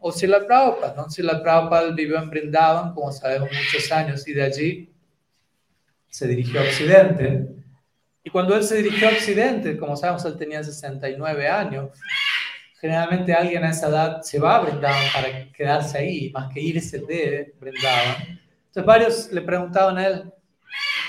[0.00, 1.08] O si la Prabhupada, ¿no?
[1.08, 4.92] Si la Prabhupada vivió en Brindavan, como sabemos, muchos años, y de allí
[6.08, 7.46] se dirigió a Occidente.
[8.24, 11.90] Y cuando él se dirigió a Occidente, como sabemos, él tenía 69 años,
[12.80, 16.98] generalmente alguien a esa edad se va a Brindavan para quedarse ahí, más que irse
[16.98, 18.40] de Brindavan.
[18.66, 20.32] Entonces varios le preguntaban a él,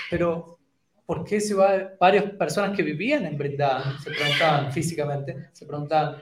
[0.10, 0.58] pero
[1.06, 1.92] ¿por qué se va?
[2.00, 6.22] Varias personas que vivían en Brindavan se preguntaban físicamente, se preguntaban,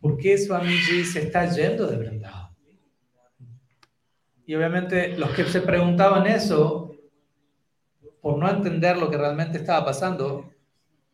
[0.00, 2.46] ¿por qué Swamiji se está yendo de Brindavan?
[4.46, 6.94] Y obviamente los que se preguntaban eso,
[8.20, 10.52] por no entender lo que realmente estaba pasando,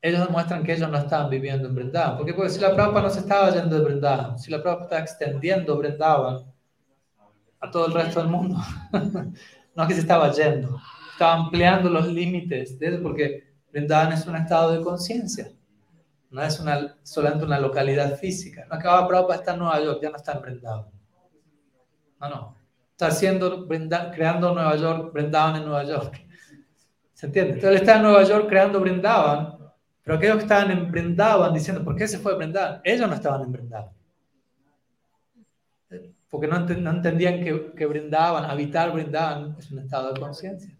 [0.02, 2.16] ellos demuestran que ellos no estaban viviendo en Brindavan.
[2.16, 2.34] ¿Por qué?
[2.34, 5.78] Porque si la Prabhupada no se estaba yendo de Brindavan, si la Prabhupada estaba extendiendo
[5.78, 6.44] Brindavan
[7.60, 8.56] a todo el resto del mundo,
[9.76, 10.80] no es que se estaba yendo,
[11.12, 15.52] estaba ampliando los límites de eso, porque Brindavan es un estado de conciencia,
[16.30, 18.66] no es una, solamente una localidad física.
[18.68, 20.86] No acaba Prabhupada está en Nueva York, ya no está en Brindavan.
[22.20, 22.56] No, no.
[22.90, 26.20] Está haciendo, creando Nueva York, Brindavan en Nueva York.
[27.12, 27.52] ¿Se entiende?
[27.52, 29.61] Entonces él está en Nueva York creando Brindavan
[30.02, 32.80] pero aquellos que estaban en Brindavan diciendo, ¿por qué se fue a Brindavan?
[32.82, 33.92] Ellos no estaban en Brindavan.
[36.28, 40.74] Porque no, entendían que, que Brindavan, habitar Brindavan, es un estado de conciencia.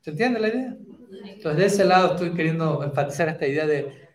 [0.00, 0.76] ¿Se entiende la idea?
[1.24, 4.10] Entonces, de ese lado estoy queriendo enfatizar esta idea de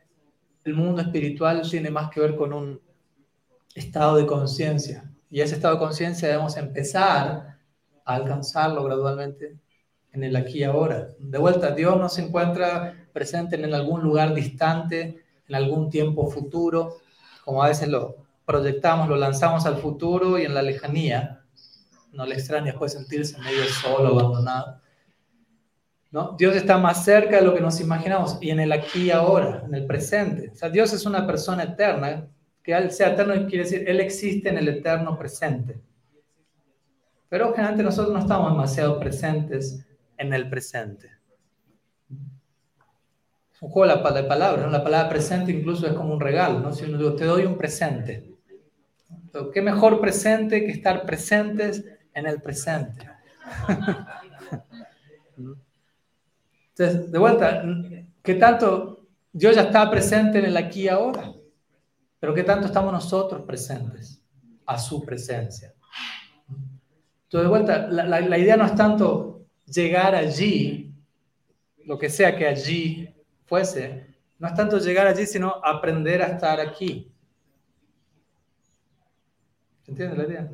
[0.64, 2.82] el mundo espiritual tiene más que ver con un
[3.76, 5.10] estado de conciencia.
[5.30, 7.58] Y ese estado de conciencia debemos empezar
[8.04, 9.58] a alcanzarlo gradualmente
[10.12, 11.10] en el aquí y ahora.
[11.20, 16.98] De vuelta, Dios no se encuentra presente en algún lugar distante, en algún tiempo futuro,
[17.46, 21.42] como a veces lo proyectamos, lo lanzamos al futuro y en la lejanía.
[22.12, 24.82] No le extraña después sentirse medio solo, abandonado.
[26.12, 26.36] ¿No?
[26.38, 29.64] Dios está más cerca de lo que nos imaginamos y en el aquí y ahora,
[29.66, 30.50] en el presente.
[30.50, 32.28] O sea, Dios es una persona eterna,
[32.62, 35.80] que ser eterno quiere decir, Él existe en el eterno presente.
[37.30, 39.86] Pero generalmente nosotros no estamos demasiado presentes
[40.18, 41.15] en el presente.
[43.66, 46.72] Un juego de palabras, la palabra presente incluso es como un regalo, ¿no?
[46.72, 48.32] Si uno te doy un presente.
[49.52, 51.84] ¿Qué mejor presente que estar presentes
[52.14, 53.10] en el presente?
[56.78, 57.64] Entonces, de vuelta,
[58.22, 61.34] ¿qué tanto Dios ya está presente en el aquí y ahora?
[62.20, 64.22] Pero ¿qué tanto estamos nosotros presentes
[64.68, 65.74] a su presencia?
[67.24, 70.94] Entonces, de vuelta, la, la idea no es tanto llegar allí,
[71.84, 73.15] lo que sea que allí
[73.46, 74.06] fuese,
[74.38, 77.12] no es tanto llegar allí, sino aprender a estar aquí.
[79.84, 80.50] ¿Se entiende la idea?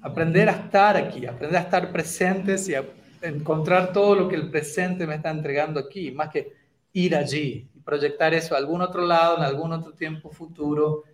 [0.00, 2.84] Aprender a estar aquí, aprender a estar presentes y a
[3.22, 6.52] encontrar todo lo que el presente me está entregando aquí, más que
[6.92, 11.04] ir allí y proyectar eso a algún otro lado, en algún otro tiempo futuro.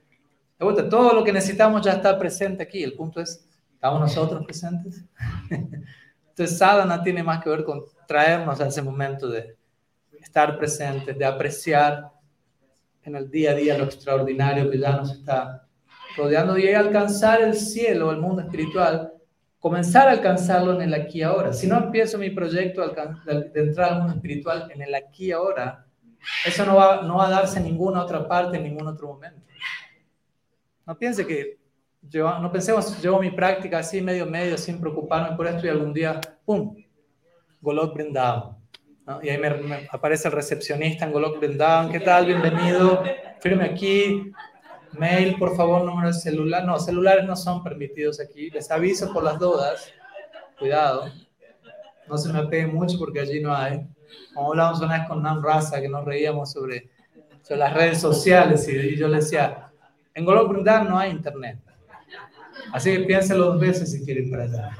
[0.58, 2.82] De vuelta, todo lo que necesitamos ya está presente aquí.
[2.82, 3.44] El punto es,
[3.74, 5.04] ¿estamos nosotros presentes?
[5.50, 9.56] Entonces, sadhana tiene más que ver con traernos a ese momento de
[10.34, 12.10] estar presentes, de apreciar
[13.04, 15.64] en el día a día lo extraordinario que ya nos está
[16.16, 19.12] rodeando y alcanzar el cielo, el mundo espiritual,
[19.60, 21.52] comenzar a alcanzarlo en el aquí y ahora.
[21.52, 25.86] Si no empiezo mi proyecto de entrar al mundo espiritual en el aquí y ahora,
[26.44, 29.40] eso no va, no va a darse en ninguna otra parte, en ningún otro momento.
[30.84, 31.60] No piense que,
[32.02, 35.94] yo, no pensemos, llevo mi práctica así medio medio, sin preocuparme por esto y algún
[35.94, 36.74] día, ¡pum!
[37.60, 37.94] Golok
[39.04, 39.24] Brindavan.
[39.24, 42.26] Y ahí me, aparece el recepcionista en Golok Brindavan, ¿qué tal?
[42.26, 43.02] Bienvenido,
[43.40, 44.32] firme aquí,
[44.92, 46.64] Mail, por favor, número de celular.
[46.64, 48.50] No, celulares no son permitidos aquí.
[48.50, 49.92] Les aviso por las dudas.
[50.58, 51.06] Cuidado.
[52.08, 53.86] No se me apeguen mucho porque allí no hay.
[54.32, 56.90] Como hablamos una vez con Nam Raza, que nos reíamos sobre,
[57.42, 59.70] sobre las redes sociales y, yo le decía,
[60.14, 61.58] en Golok no hay internet.
[62.72, 64.70] Así que piénselo dos veces si quieren para allá.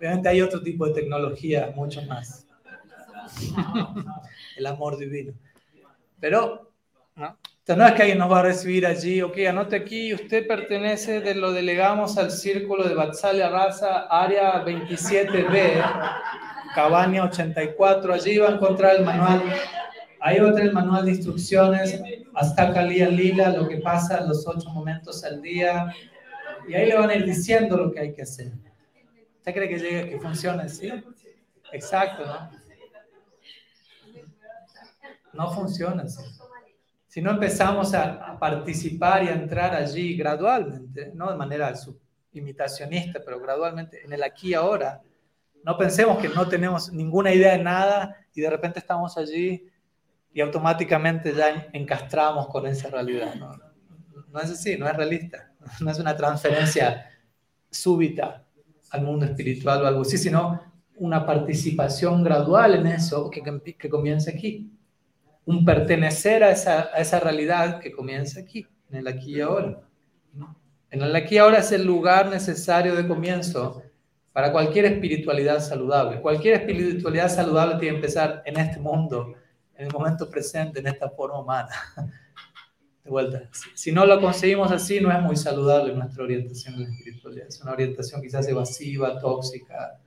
[0.00, 2.46] Obviamente hay otro tipo de tecnología, mucho más.
[4.56, 5.34] El amor divino.
[6.18, 6.72] Pero,
[7.16, 7.36] ¿no?
[7.76, 11.34] no es que alguien nos va a recibir allí, ok, anote aquí, usted pertenece, de
[11.34, 15.84] lo delegamos al círculo de Batsalia Raza, área 27B,
[16.74, 19.42] Cabaña 84, allí va a encontrar el manual,
[20.20, 22.00] ahí va a tener el manual de instrucciones,
[22.32, 25.94] hasta Calía Lila, lo que pasa en los ocho momentos al día,
[26.66, 28.50] y ahí le van a ir diciendo lo que hay que hacer.
[29.40, 30.92] ¿Usted cree que llegue, que funcione así?
[31.72, 32.50] Exacto, ¿no?
[35.32, 36.22] No funciona así.
[37.08, 41.72] Si no empezamos a, participar y a entrar allí gradualmente, no de manera
[42.32, 45.00] imitacionista, pero gradualmente en el aquí y ahora,
[45.64, 49.66] no pensemos que no tenemos ninguna idea de nada y de repente estamos allí
[50.34, 53.34] y automáticamente ya encastramos con esa realidad.
[53.36, 53.52] No,
[54.28, 55.46] no es así, no es realista.
[55.80, 57.10] No es una transferencia
[57.70, 58.44] súbita
[58.90, 60.60] al mundo espiritual o algo así, sino
[60.96, 64.70] una participación gradual en eso que, comienza aquí
[65.46, 69.80] un pertenecer a esa realidad que comienza aquí, en el aquí y ahora.
[70.90, 73.82] En el aquí y ahora es el lugar necesario de comienzo
[74.32, 76.20] para cualquier espiritualidad saludable.
[76.20, 79.34] Cualquier espiritualidad saludable tiene que empezar en este mundo,
[79.76, 81.70] en el momento presente, en esta forma humana.
[83.10, 86.90] De vuelta, si no lo conseguimos así, no es muy saludable nuestra orientación en la
[86.90, 87.48] espiritualidad.
[87.48, 89.98] Es una orientación quizás evasiva, tóxica,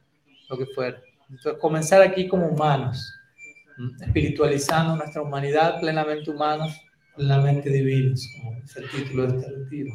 [0.50, 1.02] lo que fuera.
[1.30, 3.14] Entonces, comenzar aquí como humanos
[4.00, 6.80] espiritualizando nuestra humanidad, plenamente humanos,
[7.14, 9.94] plenamente divinos, como es el título de este retiro.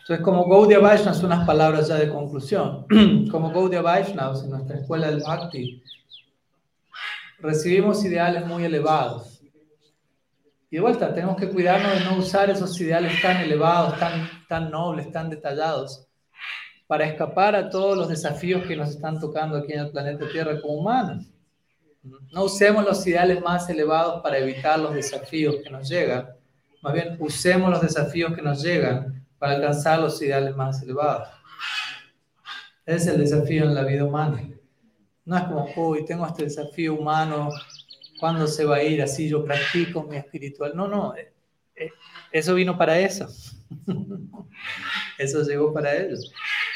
[0.00, 2.86] Entonces, como Gaudiya Vaishnavas, unas palabras ya de conclusión.
[3.30, 5.82] Como Gaudiya Vaishnavas en nuestra escuela del Bhakti,
[7.40, 9.33] recibimos ideales muy elevados.
[10.74, 14.72] Y de vuelta, tenemos que cuidarnos de no usar esos ideales tan elevados, tan, tan
[14.72, 16.08] nobles, tan detallados,
[16.88, 20.60] para escapar a todos los desafíos que nos están tocando aquí en el planeta Tierra
[20.60, 21.28] como humanos.
[22.32, 26.30] No usemos los ideales más elevados para evitar los desafíos que nos llegan.
[26.82, 31.28] Más bien, usemos los desafíos que nos llegan para alcanzar los ideales más elevados.
[32.84, 34.42] Ese es el desafío en la vida humana.
[35.24, 37.50] No es como, uy, tengo este desafío humano,
[38.18, 39.02] ¿cuándo se va a ir?
[39.02, 40.72] Así yo practico mi espiritual.
[40.74, 41.32] No, no, eh,
[41.76, 41.90] eh,
[42.32, 43.28] eso vino para eso.
[45.18, 46.32] Eso llegó para ellos.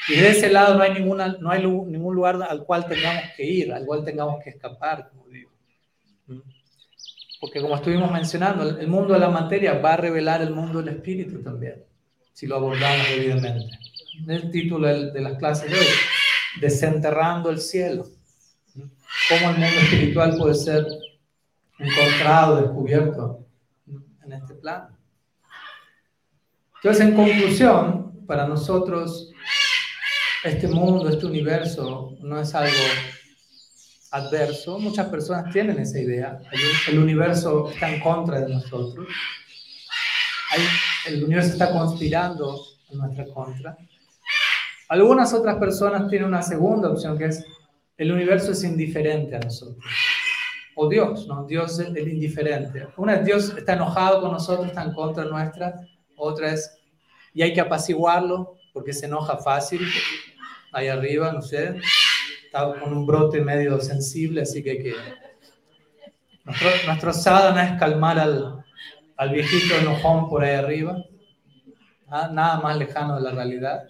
[0.08, 3.44] Y de ese lado no hay, ninguna, no hay ningún lugar al cual tengamos que
[3.44, 5.50] ir, al cual tengamos que escapar, como digo.
[6.26, 6.40] ¿Mm?
[7.40, 10.96] Porque como estuvimos mencionando, el mundo de la materia va a revelar el mundo del
[10.96, 11.84] espíritu también,
[12.32, 13.78] si lo abordamos debidamente.
[14.26, 15.86] El título de las clases de hoy,
[16.60, 18.06] Desenterrando el cielo.
[18.74, 18.82] ¿Mm?
[19.28, 20.86] Cómo el mundo espiritual puede ser
[21.78, 23.46] encontrado, descubierto
[24.24, 24.96] en este plano.
[26.76, 29.32] Entonces, en conclusión, para nosotros
[30.44, 32.72] este mundo, este universo no es algo
[34.12, 34.78] adverso.
[34.78, 36.38] Muchas personas tienen esa idea.
[36.88, 39.08] El, universo está en contra de nosotros.
[41.06, 42.60] el universo está conspirando
[42.90, 43.76] en nuestra contra.
[44.88, 47.44] Algunas otras personas tienen una segunda opción que es
[47.98, 49.84] el universo es indiferente a nosotros.
[50.80, 51.44] O Dios, ¿no?
[51.44, 52.86] Dios es el indiferente.
[52.96, 55.74] Una es Dios está enojado con nosotros, está en contra nuestra.
[56.16, 56.78] Otra es,
[57.34, 59.80] y hay que apaciguarlo porque se enoja fácil
[60.70, 61.74] ahí arriba, no sé,
[62.44, 64.94] está con un brote medio sensible, así que, que
[66.44, 68.64] nuestro, nuestro sadhana es calmar al,
[69.16, 70.96] al viejito enojón por ahí arriba,
[72.08, 72.30] ¿ah?
[72.32, 73.82] nada más lejano de la realidad.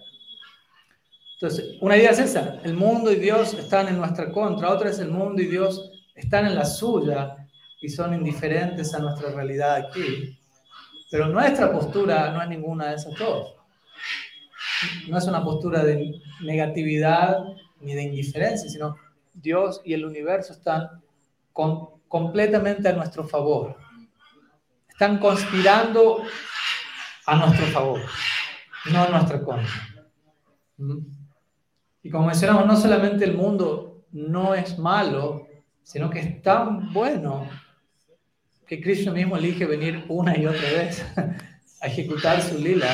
[1.35, 4.97] Entonces, una idea es esa, el mundo y Dios están en nuestra contra, otra es
[4.97, 7.47] el mundo y Dios están en la suya
[7.81, 10.37] y son indiferentes a nuestra realidad aquí.
[11.11, 13.59] Pero nuestra postura no es ninguna de esas dos
[15.07, 17.43] no es una postura de negatividad
[17.81, 18.95] ni de indiferencia, sino
[19.33, 20.87] Dios y el universo están
[22.07, 23.75] completamente a nuestro favor.
[24.89, 26.23] Están conspirando
[27.25, 28.01] a nuestro favor,
[28.91, 29.71] no a nuestra contra.
[30.77, 30.97] ¿Mm?
[32.03, 35.47] Y como mencionamos, no solamente el mundo no es malo,
[35.83, 37.49] sino que es tan bueno
[38.67, 41.03] que Cristo mismo elige venir una y otra vez
[41.81, 42.89] a ejecutar su lila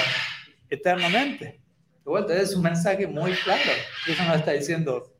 [0.69, 1.45] eternamente.
[1.45, 3.61] De vuelta, es un mensaje muy claro.
[4.07, 5.13] Eso nos está diciendo,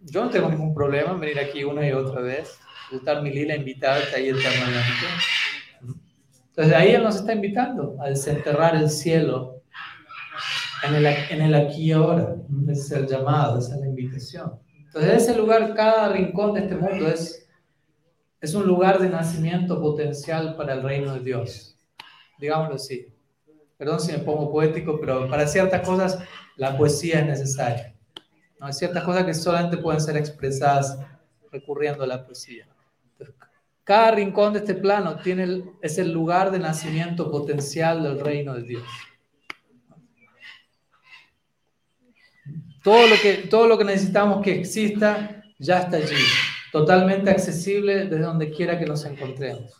[0.00, 2.58] yo no tengo ningún problema en venir aquí una y otra vez,
[2.90, 5.06] gustar mi lila, invitarte ahí eternamente.
[6.48, 9.62] Entonces ahí Él nos está invitando a desenterrar el cielo
[10.82, 12.34] en el, en el aquí y ahora.
[12.68, 14.65] Ese es el llamado, esa es la invitación.
[14.96, 17.46] Entonces ese lugar, cada rincón de este mundo es,
[18.40, 21.76] es un lugar de nacimiento potencial para el reino de Dios.
[22.38, 23.06] Digámoslo así.
[23.76, 26.18] Perdón si me pongo poético, pero para ciertas cosas
[26.56, 27.94] la poesía es necesaria.
[28.58, 28.68] ¿no?
[28.68, 30.98] Hay ciertas cosas que solamente pueden ser expresadas
[31.52, 32.66] recurriendo a la poesía.
[33.84, 38.62] cada rincón de este plano tiene es el lugar de nacimiento potencial del reino de
[38.62, 38.84] Dios.
[42.86, 46.14] Todo lo, que, todo lo que necesitamos que exista ya está allí,
[46.70, 49.72] totalmente accesible desde donde quiera que nos encontremos.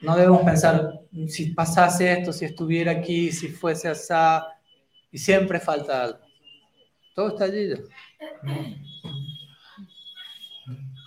[0.00, 0.94] No debemos pensar
[1.26, 4.14] si pasase esto, si estuviera aquí, si fuese así,
[5.12, 6.20] y siempre falta algo.
[7.14, 7.74] Todo está allí.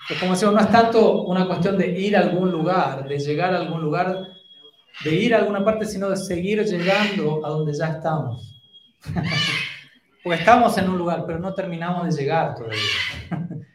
[0.08, 3.56] Pues como decimos, no es tanto una cuestión de ir a algún lugar, de llegar
[3.56, 4.28] a algún lugar,
[5.04, 8.62] de ir a alguna parte, sino de seguir llegando a donde ya estamos.
[10.24, 12.80] Porque estamos en un lugar, pero no terminamos de llegar todavía.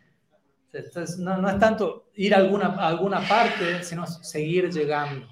[0.72, 5.26] Entonces, no, no, es tanto ir a alguna, alguna parte, sino seguir llegando.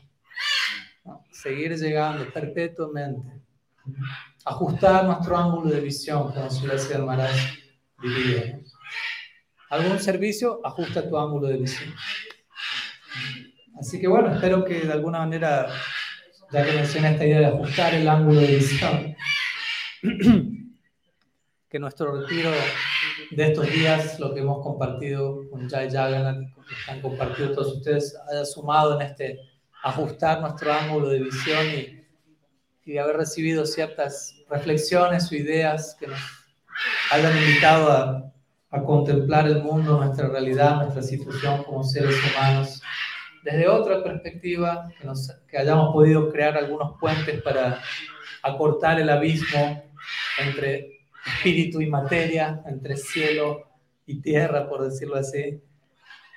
[1.31, 3.43] Seguir llegando perpetuamente.
[4.45, 7.37] Ajustar nuestro ángulo de visión, como decir Maharaj
[8.03, 8.59] diría.
[9.71, 10.61] ¿Algún servicio?
[10.65, 11.95] Ajusta tu ángulo de visión.
[13.79, 15.69] Así que bueno, espero que de alguna manera,
[16.53, 19.17] ya que mencioné esta idea de ajustar el ángulo de visión,
[21.75, 22.53] que nuestro retiro
[23.33, 28.17] de estos días, lo que hemos compartido con Jai Jagannath, que han compartido todos ustedes,
[28.31, 29.41] haya sumado en este
[29.83, 36.21] ajustar nuestro ángulo de visión y, y haber recibido ciertas reflexiones o ideas que nos
[37.11, 38.33] hayan invitado a,
[38.71, 42.81] a contemplar el mundo, nuestra realidad, nuestra situación como seres humanos
[43.43, 47.83] desde otra perspectiva, que, nos, que hayamos podido crear algunos puentes para
[48.45, 49.83] acortar el abismo
[50.39, 50.94] entre
[51.27, 53.69] espíritu y materia, entre cielo
[54.07, 55.61] y tierra, por decirlo así,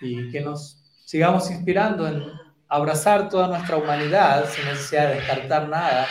[0.01, 2.23] y que nos sigamos inspirando en
[2.68, 6.05] abrazar toda nuestra humanidad sin necesidad de descartar nada,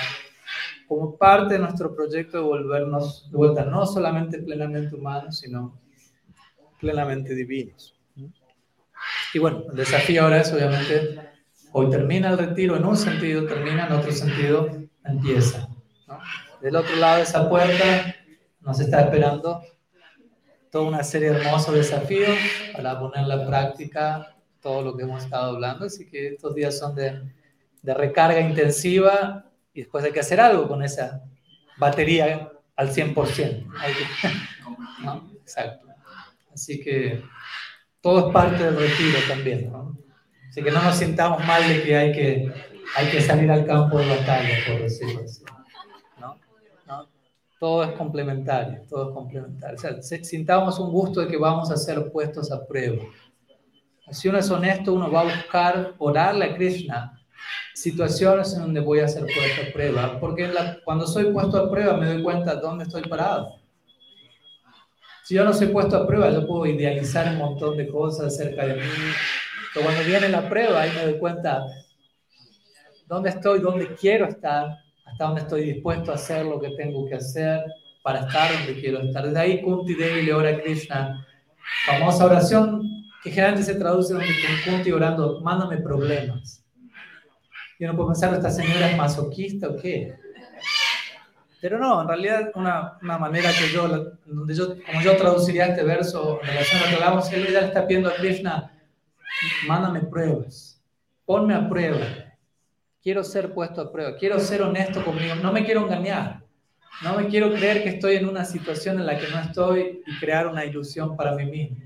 [0.88, 5.78] como parte de nuestro proyecto de volvernos de vuelta no solamente plenamente humanos, sino
[6.80, 7.94] plenamente divinos.
[9.34, 11.18] Y bueno, el desafío ahora es obviamente,
[11.72, 14.70] hoy termina el retiro en un sentido, termina en otro sentido,
[15.04, 15.68] empieza.
[16.62, 18.15] Del otro lado de esa puerta
[18.66, 19.62] nos está esperando
[20.70, 22.36] toda una serie de hermosos desafíos
[22.74, 25.86] para poner en práctica todo lo que hemos estado hablando.
[25.86, 27.22] Así que estos días son de,
[27.84, 31.22] recarga intensiva y después hay que hacer algo con esa
[31.78, 33.66] batería al 100%.
[35.04, 35.30] ¿no?
[35.40, 35.86] Exacto.
[36.52, 37.22] Así que
[38.00, 39.70] todo es parte del retiro también.
[39.70, 39.96] ¿no?
[40.48, 42.52] Así que no nos sintamos mal de que hay que,
[42.96, 45.45] hay que salir al campo de batalla, por decirlo así.
[47.58, 49.76] Todo es complementario, todo es complementario.
[49.76, 53.02] O sea, sintamos un gusto de que vamos a ser puestos a prueba.
[54.10, 57.12] Si uno es honesto, uno va a buscar orarle a Krishna
[57.74, 60.50] situaciones en donde voy a ser puesto a prueba, porque
[60.84, 63.56] cuando soy puesto a prueba me doy cuenta de dónde estoy parado.
[65.24, 68.66] Si yo no soy puesto a prueba, yo puedo idealizar un montón de cosas acerca
[68.66, 68.82] de mí,
[69.74, 71.66] pero cuando viene la prueba, ahí me doy cuenta
[73.06, 77.14] dónde estoy, dónde quiero estar, hasta dónde estoy dispuesto a hacer lo que tengo que
[77.14, 77.64] hacer
[78.02, 79.24] para estar donde quiero estar.
[79.24, 81.26] Desde ahí Kunti Devi le ora a Krishna,
[81.86, 82.82] famosa oración
[83.22, 84.22] que generalmente se traduce con
[84.64, 86.62] Kunti orando, mándame problemas.
[87.78, 90.14] Y uno puede pensar, ¿esta señora es masoquista o qué?
[91.60, 93.88] Pero no, en realidad una, una manera que yo,
[94.24, 97.60] donde yo, como yo traduciría este verso en relación a lo que hablamos, él ya
[97.60, 98.72] está pidiendo a Krishna,
[99.66, 100.80] mándame pruebas,
[101.24, 102.25] ponme a prueba,
[103.06, 106.42] quiero ser puesto a prueba, quiero ser honesto conmigo, no me quiero engañar,
[107.04, 110.18] no me quiero creer que estoy en una situación en la que no estoy y
[110.18, 111.76] crear una ilusión para mí mismo.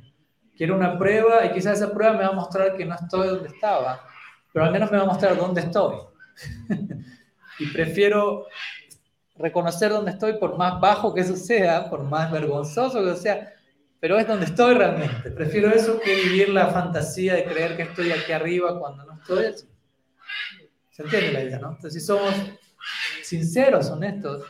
[0.57, 3.49] Quiero una prueba y quizás esa prueba me va a mostrar que no estoy donde
[3.49, 4.03] estaba,
[4.51, 5.97] pero al menos me va a mostrar dónde estoy.
[7.59, 8.47] y prefiero
[9.37, 13.53] reconocer dónde estoy por más bajo que eso sea, por más vergonzoso que sea,
[14.01, 15.31] pero es donde estoy realmente.
[15.33, 19.69] Prefiero eso que vivir la fantasía de creer que estoy aquí arriba cuando no estoy.
[21.01, 21.71] ¿Se entiende la idea, no?
[21.71, 22.35] Entonces, si somos
[23.23, 24.45] sinceros, honestos,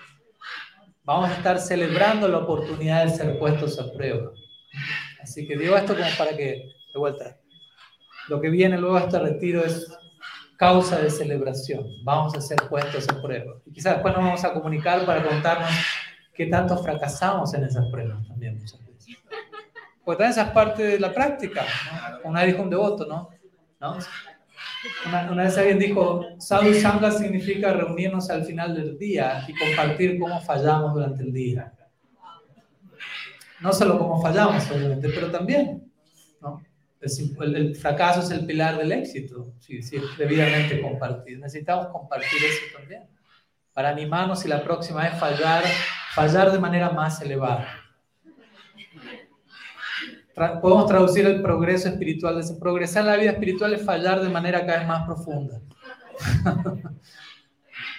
[1.04, 4.32] vamos a estar celebrando la oportunidad de ser puestos a prueba.
[5.22, 7.36] Así que digo esto como para que, de vuelta,
[8.28, 9.96] lo que viene luego de este retiro es
[10.56, 11.86] causa de celebración.
[12.02, 13.54] Vamos a ser puestos a prueba.
[13.64, 15.70] Y quizás después nos vamos a comunicar para contarnos
[16.34, 19.16] qué tanto fracasamos en esas pruebas también muchas veces.
[20.04, 21.64] Porque también esa es parte de la práctica.
[22.24, 22.44] ¿no?
[22.44, 23.28] Dijo un devoto, ¿no?
[23.78, 23.98] ¿No?
[25.06, 30.18] Una, una, vez alguien dijo, Sadhu Sangha significa reunirnos al final del día y compartir
[30.18, 31.72] cómo fallamos durante el día.
[33.60, 35.92] No solo cómo fallamos, obviamente, pero también,
[36.40, 36.62] ¿no?
[37.00, 41.40] El, el, fracaso es el pilar del éxito, si, si es debidamente compartido.
[41.40, 43.02] Necesitamos compartir eso también,
[43.74, 45.62] para animarnos y la próxima vez fallar,
[46.14, 47.79] fallar de manera más elevada.
[50.40, 54.30] Tra podemos traducir el progreso espiritual, de progresar en la vida espiritual es fallar de
[54.30, 55.60] manera cada vez más profunda.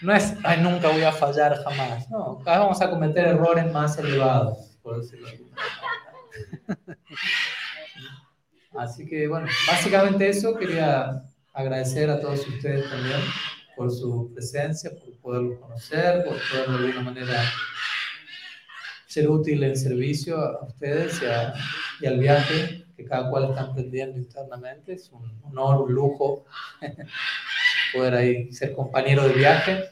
[0.01, 2.09] no es, ay, nunca voy a fallar jamás.
[2.09, 5.51] No, cada vez vamos a cometer errores más elevados, por decirlo así.
[8.76, 11.22] Así que bueno, básicamente eso, quería
[11.53, 13.19] agradecer a todos ustedes también
[13.77, 17.43] por su presencia, por poderlos conocer, por poder de alguna manera
[19.05, 21.26] ser útil en servicio a ustedes y,
[22.07, 24.94] al viaje que cada cual está emprendiendo internamente.
[24.94, 26.45] Es un honor, un lujo
[27.94, 29.84] poder ahí ser compañero de viaje,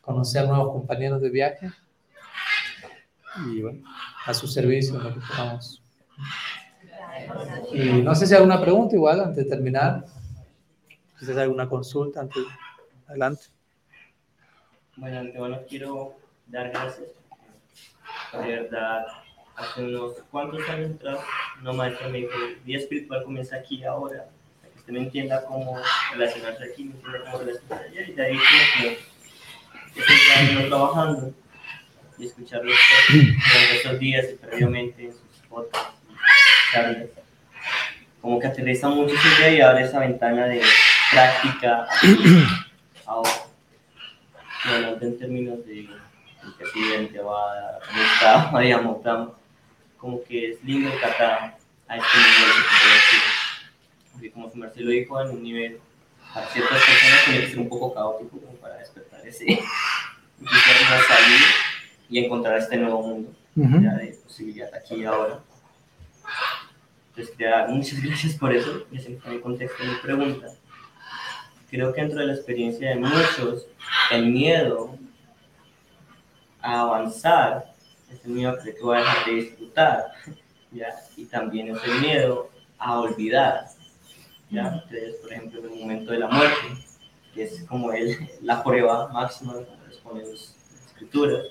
[0.00, 1.70] conocer nuevos compañeros de viaje
[3.46, 3.82] y bueno,
[4.26, 5.82] a su servicio lo que podamos.
[7.72, 10.04] Y no sé si hay alguna pregunta igual antes de terminar.
[11.20, 12.42] Hay alguna consulta antes.
[13.06, 13.44] Adelante.
[14.96, 16.16] Bueno, bueno, quiero
[16.46, 17.08] dar gracias.
[18.32, 19.06] Verdad,
[19.60, 21.20] hace unos cuantos años atrás,
[21.60, 22.32] una maestra me dijo,
[22.64, 24.26] día espiritual comienza aquí ahora.
[24.60, 25.78] Para que usted me entienda cómo
[26.12, 28.08] relacionarse aquí, me entienda cómo relacionarse allá.
[28.08, 28.94] Y de ahí como
[29.94, 31.34] que estoy trabajando
[32.18, 32.72] y escucharlo
[33.08, 35.80] durante estos días y previamente en sus fotos
[38.20, 40.62] como que aterriza mucho su idea y abre esa ventana de
[41.10, 41.86] práctica
[43.06, 43.30] ahora.
[44.68, 47.80] Bueno, en términos de el presidente va
[48.52, 49.02] a digamos,
[50.00, 51.58] como que es lindo tratar
[51.88, 52.52] a este nivel,
[54.12, 55.80] porque como su Marcelo dijo, en un nivel,
[56.34, 61.40] a ciertas personas tiene que ser un poco caótico como para despertar ese, a salir
[62.08, 65.40] y encontrar este nuevo mundo ya de posibilidad aquí y ahora.
[67.14, 68.86] Entonces, muchas gracias por eso.
[68.90, 70.46] Y ese fue mi contexto de mi pregunta.
[71.68, 73.66] Creo que dentro de la experiencia de muchos,
[74.10, 74.96] el miedo
[76.62, 77.69] a avanzar
[78.12, 80.04] es el miedo que voy a dejar de disfrutar,
[80.72, 80.94] ¿ya?
[81.16, 83.66] Y también es el miedo a olvidar,
[84.50, 84.66] ¿ya?
[84.68, 86.66] Entonces, por ejemplo, en el momento de la muerte,
[87.34, 90.56] que es como el, la prueba máxima, como responden las
[90.86, 91.46] escrituras,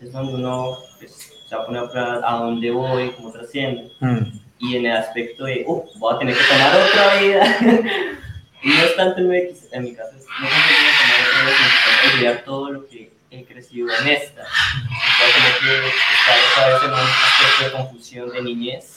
[0.00, 1.82] es donde uno pues, se va a poner
[2.24, 3.90] a dónde voy, cómo trasciende.
[4.00, 7.58] Mm y en el aspecto de, oh, voy a tener que tomar otra vida.
[8.62, 9.36] y no es tanto en mi,
[9.72, 11.56] en mi caso, no es tanto tomar otra vida,
[11.94, 14.42] sino olvidar todo lo que he crecido en esta.
[14.42, 18.96] Entonces, que estar otra vez en un aspecto de confusión de niñez.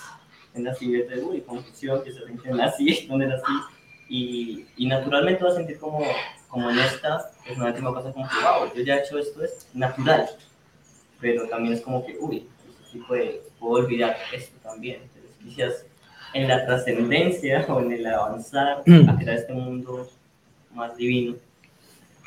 [0.53, 3.53] En la siguiente, uy, confusión, que se que nací, dónde nací.
[4.09, 6.05] Y, y naturalmente vas a sentir como,
[6.49, 9.43] como en esta, es una última cosa como que, wow, yo ya he hecho esto,
[9.43, 10.29] es natural.
[11.21, 12.47] Pero también es como que, uy,
[12.91, 15.01] sí puede, puedo olvidar esto también.
[15.03, 15.85] Entonces, quizás
[16.33, 19.09] en la trascendencia o en el avanzar mm.
[19.09, 20.09] a crear este mundo
[20.73, 21.35] más divino,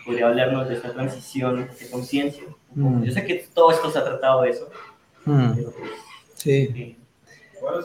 [0.04, 2.44] podría hablarnos de esta transición de conciencia.
[2.74, 3.04] Mm.
[3.04, 4.70] Yo sé que todo esto se ha tratado de eso.
[5.24, 5.54] Mm.
[5.54, 5.90] Pero pues,
[6.34, 6.96] sí.
[7.60, 7.80] ¿Cuál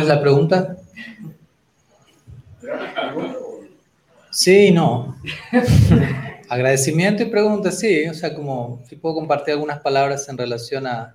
[0.00, 0.76] es la pregunta?
[4.30, 5.16] Sí, no.
[6.48, 8.08] Agradecimiento y pregunta, sí.
[8.08, 11.14] O sea, como si puedo compartir algunas palabras en relación a,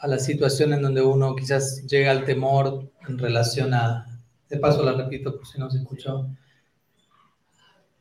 [0.00, 4.06] a la situación en donde uno quizás llega al temor en relación a,
[4.48, 6.26] de paso la repito por si no se escuchó,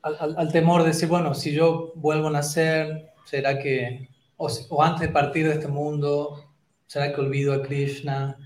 [0.02, 4.84] al, al, temor de decir, bueno, si yo vuelvo a nacer, ¿será que, o, o,
[4.84, 6.46] antes de partir de este mundo,
[6.88, 8.38] ¿será que olvido a Krishna?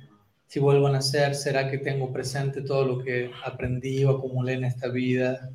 [0.47, 4.65] Si vuelvo a nacer, ¿será que tengo presente todo lo que aprendí o acumulé en
[4.65, 5.49] esta vida?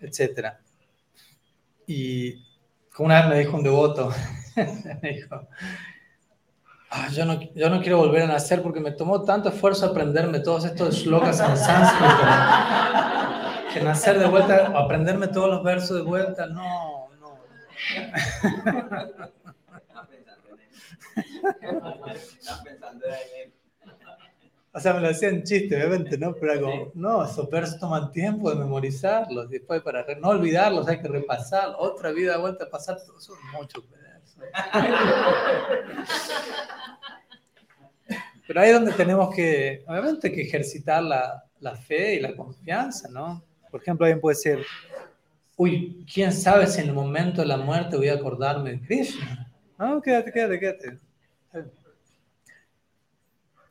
[0.00, 0.60] Etcétera.
[1.86, 2.42] Y
[2.92, 4.12] como una vez me dijo un devoto,
[5.02, 5.48] me dijo,
[6.96, 10.38] Ah, yo, no, yo no quiero volver a nacer porque me tomó tanto esfuerzo aprenderme
[10.38, 12.22] todos estos shlokas en sánscrito.
[13.74, 17.38] Que nacer de vuelta, aprenderme todos los versos de vuelta, no, no.
[24.72, 26.34] O sea, me lo hacían chiste, obviamente, ¿no?
[26.34, 31.08] Pero como, no, esos versos toman tiempo de memorizarlos, después para no olvidarlos hay que
[31.08, 33.84] repasar, otra vida de vuelta a pasar, todo eso es mucho.
[38.46, 43.08] Pero ahí es donde tenemos que, obviamente, que ejercitar la, la, fe y la confianza,
[43.08, 43.42] ¿no?
[43.74, 44.64] Por ejemplo, alguien puede decir,
[45.56, 49.52] uy, ¿quién sabe si en el momento de la muerte voy a acordarme de Krishna?
[49.76, 50.98] No, quédate, quédate, quédate.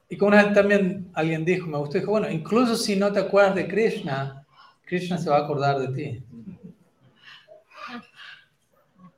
[0.10, 3.22] Y como una vez también alguien dijo, me gustó, dijo, bueno, incluso si no te
[3.22, 4.46] acuerdas de Krishna,
[4.86, 6.24] Krishna se va a acordar de ti.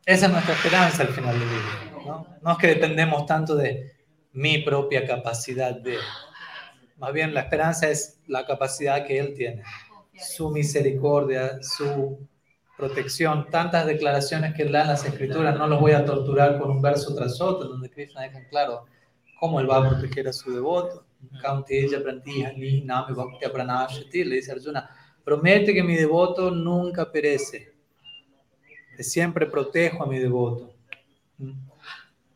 [0.05, 2.03] Esa es nuestra esperanza al final del día.
[2.05, 2.27] ¿no?
[2.43, 3.91] no es que dependemos tanto de
[4.33, 5.97] mi propia capacidad de...
[6.97, 9.63] Más bien la esperanza es la capacidad que Él tiene,
[10.17, 12.19] su misericordia, su
[12.77, 13.47] protección.
[13.49, 16.81] Tantas declaraciones que Él da en las Escrituras, no los voy a torturar con un
[16.81, 18.85] verso tras otro, donde Krishna deja claro
[19.39, 21.05] cómo Él va a proteger a su devoto.
[24.11, 24.89] Le dice Arjuna,
[25.23, 27.73] promete que mi devoto nunca perece
[28.99, 30.73] siempre protejo a mi devoto.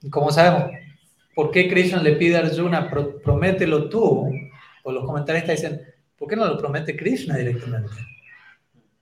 [0.01, 0.71] Y como sabemos,
[1.35, 2.89] ¿por qué Krishna le pide a Arjuna,
[3.23, 4.29] promételo tú?
[4.83, 5.81] O los comentaristas dicen,
[6.19, 7.95] ¿por qué no lo promete Krishna directamente?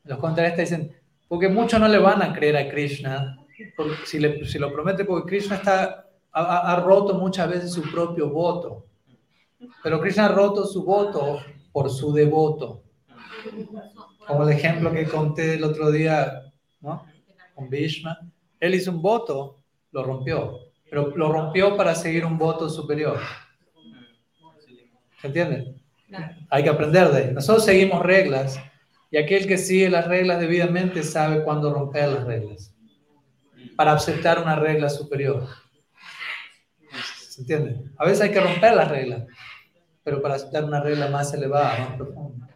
[0.03, 0.95] Los comentaristas dicen,
[1.27, 3.37] porque muchos no le van a creer a Krishna,
[4.05, 8.29] si, le, si, lo promete, porque Krishna está, ha, ha, roto muchas veces su propio
[8.29, 8.85] voto.
[9.83, 11.41] Pero Krishna ha roto su voto
[11.73, 12.83] por su devoto.
[14.27, 16.43] Como el ejemplo que conté el otro día,
[16.81, 17.05] ¿no?
[17.55, 18.19] con Bhishma,
[18.59, 23.19] él hizo un voto, lo rompió, pero lo rompió para seguir un voto superior.
[25.19, 25.75] ¿Se entiende?
[26.49, 27.33] Hay que aprender de él.
[27.33, 28.59] Nosotros seguimos reglas
[29.11, 32.73] y aquel que sigue las reglas debidamente sabe cuándo romper las reglas
[33.75, 35.47] para aceptar una regla superior.
[37.29, 37.91] ¿Se entiende?
[37.97, 39.23] A veces hay que romper las reglas,
[40.03, 42.47] pero para aceptar una regla más elevada, más profunda.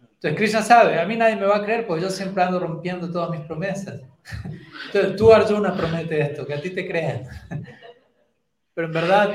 [0.00, 3.10] Entonces Krishna sabe, a mí nadie me va a creer porque yo siempre ando rompiendo
[3.10, 4.00] todas mis promesas.
[4.86, 7.26] Entonces tú Arjuna promete esto, que a ti te crean.
[8.74, 9.34] Pero en verdad,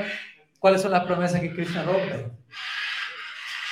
[0.58, 2.30] ¿cuáles son las promesas que Krishna rompe?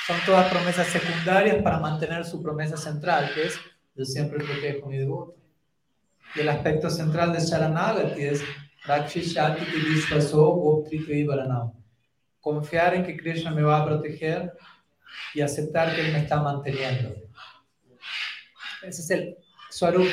[0.09, 3.59] Son todas promesas secundarias para mantener su promesa central, que es
[3.93, 5.35] yo siempre protejo mi devoto.
[6.33, 8.43] Y el aspecto central de Sharanagati es
[12.39, 14.51] Confiar en que Krishna me va a proteger
[15.35, 17.13] y aceptar que Él me está manteniendo.
[18.81, 19.37] Ese es el
[19.69, 20.07] Swarup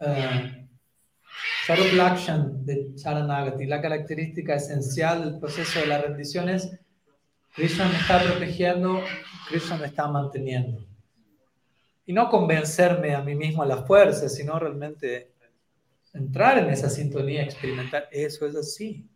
[0.00, 3.66] uh, Lakshan de Charanagati.
[3.66, 6.70] La característica esencial del proceso de la rendición es
[7.54, 9.02] Krishna me está protegiendo,
[9.48, 10.84] Krishna me está manteniendo.
[12.06, 15.32] Y no convencerme a mí mismo a la fuerza, sino realmente
[16.14, 19.06] entrar en esa sintonía, experimentar, eso es así.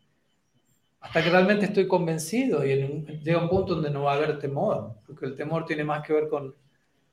[1.01, 2.75] Hasta que realmente estoy convencido y
[3.23, 6.13] llega un punto donde no va a haber temor, porque el temor tiene más que
[6.13, 6.55] ver con,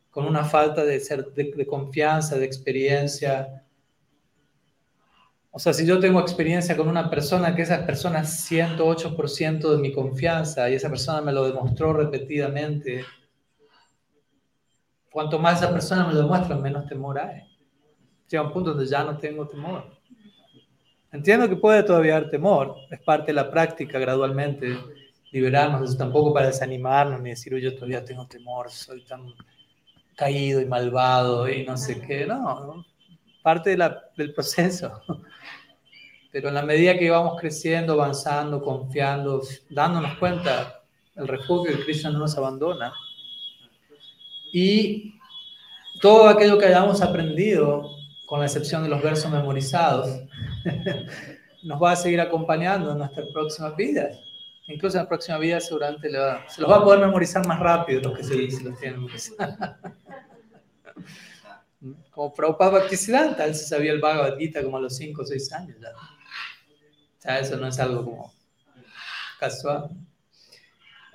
[0.10, 3.63] con una falta de, ser, de confianza, de experiencia,
[5.56, 9.78] o sea, si yo tengo experiencia con una persona que esa persona es 108% de
[9.78, 13.06] mi confianza y esa persona me lo demostró repetidamente,
[15.12, 17.44] cuanto más esa persona me lo demuestra, menos temor hay.
[18.24, 19.96] Estoy a un punto donde ya no tengo temor.
[21.12, 24.76] Entiendo que puede todavía haber temor, es parte de la práctica gradualmente,
[25.32, 29.32] liberarnos, tampoco para desanimarnos ni decir, yo todavía tengo temor, soy tan
[30.16, 32.84] caído y malvado y no sé qué, no,
[33.44, 33.78] parte
[34.18, 35.02] del proceso.
[36.32, 40.82] Pero en la medida que vamos creciendo, avanzando, confiando, dándonos cuenta,
[41.16, 42.92] el refugio de Krishna no nos abandona.
[44.52, 45.20] Y
[46.02, 47.88] todo aquello que hayamos aprendido,
[48.26, 50.10] con la excepción de los versos memorizados,
[51.64, 54.20] nos va a seguir acompañando en nuestras próximas vidas.
[54.68, 56.10] Incluso en la próxima vida seguramente
[56.48, 59.08] se los va a poder memorizar más rápido los que se, los tienen.
[62.12, 65.54] Como Prabhupada Bhaktisiddhanta, él se sabía el Bhagavad Gita como a los 5 o 6
[65.54, 65.90] años ya.
[67.26, 68.34] O eso no es algo como
[69.40, 69.90] casual.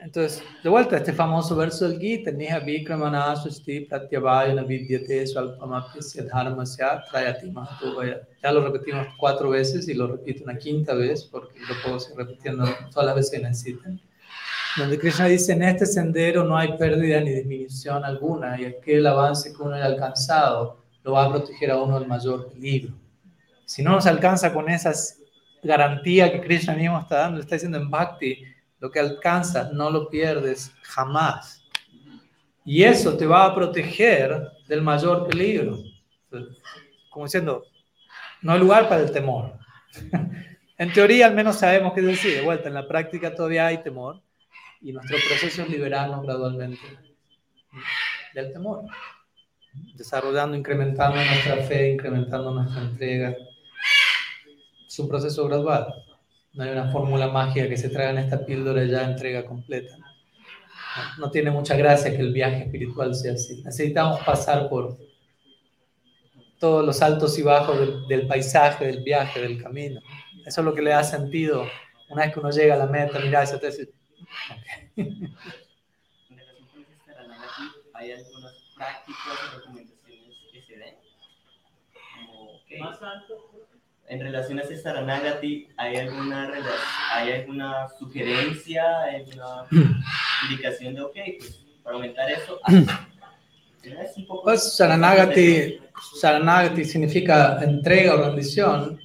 [0.00, 7.04] Entonces, de vuelta, este famoso verso del Gita, Niha Vikramana Susti Pratyavayana Vidyate Swalpamapyasya Dharmasya
[7.10, 8.20] Trayati Mahatuvaya.
[8.42, 12.18] Ya lo repetimos cuatro veces y lo repito una quinta vez porque lo puedo seguir
[12.18, 14.00] repitiendo todas las veces que necesiten
[14.76, 19.52] donde Krishna dice, en este sendero no hay pérdida ni disminución alguna y aquel avance
[19.52, 22.94] que uno haya alcanzado lo va a proteger a uno del mayor peligro.
[23.64, 25.18] Si no nos alcanza con esas
[25.62, 28.44] garantías que Krishna mismo está dando, le está diciendo en Bhakti,
[28.78, 31.64] lo que alcanzas no lo pierdes jamás.
[32.64, 35.78] Y eso te va a proteger del mayor peligro.
[37.10, 37.64] Como diciendo,
[38.42, 39.54] no hay lugar para el temor.
[40.78, 42.36] en teoría al menos sabemos qué decir.
[42.36, 44.22] De vuelta, en la práctica todavía hay temor
[44.80, 46.80] y nuestro proceso es liberarnos gradualmente
[48.34, 48.84] del temor,
[49.94, 53.36] desarrollando, incrementando nuestra fe, incrementando nuestra entrega.
[54.86, 55.86] Es un proceso gradual.
[56.52, 59.96] No hay una fórmula mágica que se traiga en esta píldora ya entrega completa.
[61.18, 63.62] No tiene mucha gracia que el viaje espiritual sea así.
[63.62, 64.96] Necesitamos pasar por
[66.58, 70.00] todos los altos y bajos del, del paisaje, del viaje, del camino.
[70.44, 71.66] Eso es lo que le da sentido
[72.08, 73.88] una vez que uno llega a la meta, mira, esa tesis,
[74.96, 75.28] en
[76.30, 77.12] relación con este
[77.94, 80.94] ¿hay algunas prácticas o recomendaciones que se den?
[84.08, 86.50] En relación a este Saranagati, ¿hay alguna,
[87.12, 89.66] ¿hay alguna sugerencia, alguna
[90.48, 92.60] indicación de, ok, pues para aumentar eso?
[94.44, 95.78] pues Saranagati,
[96.18, 98.98] Saranagati significa entrega o rendición.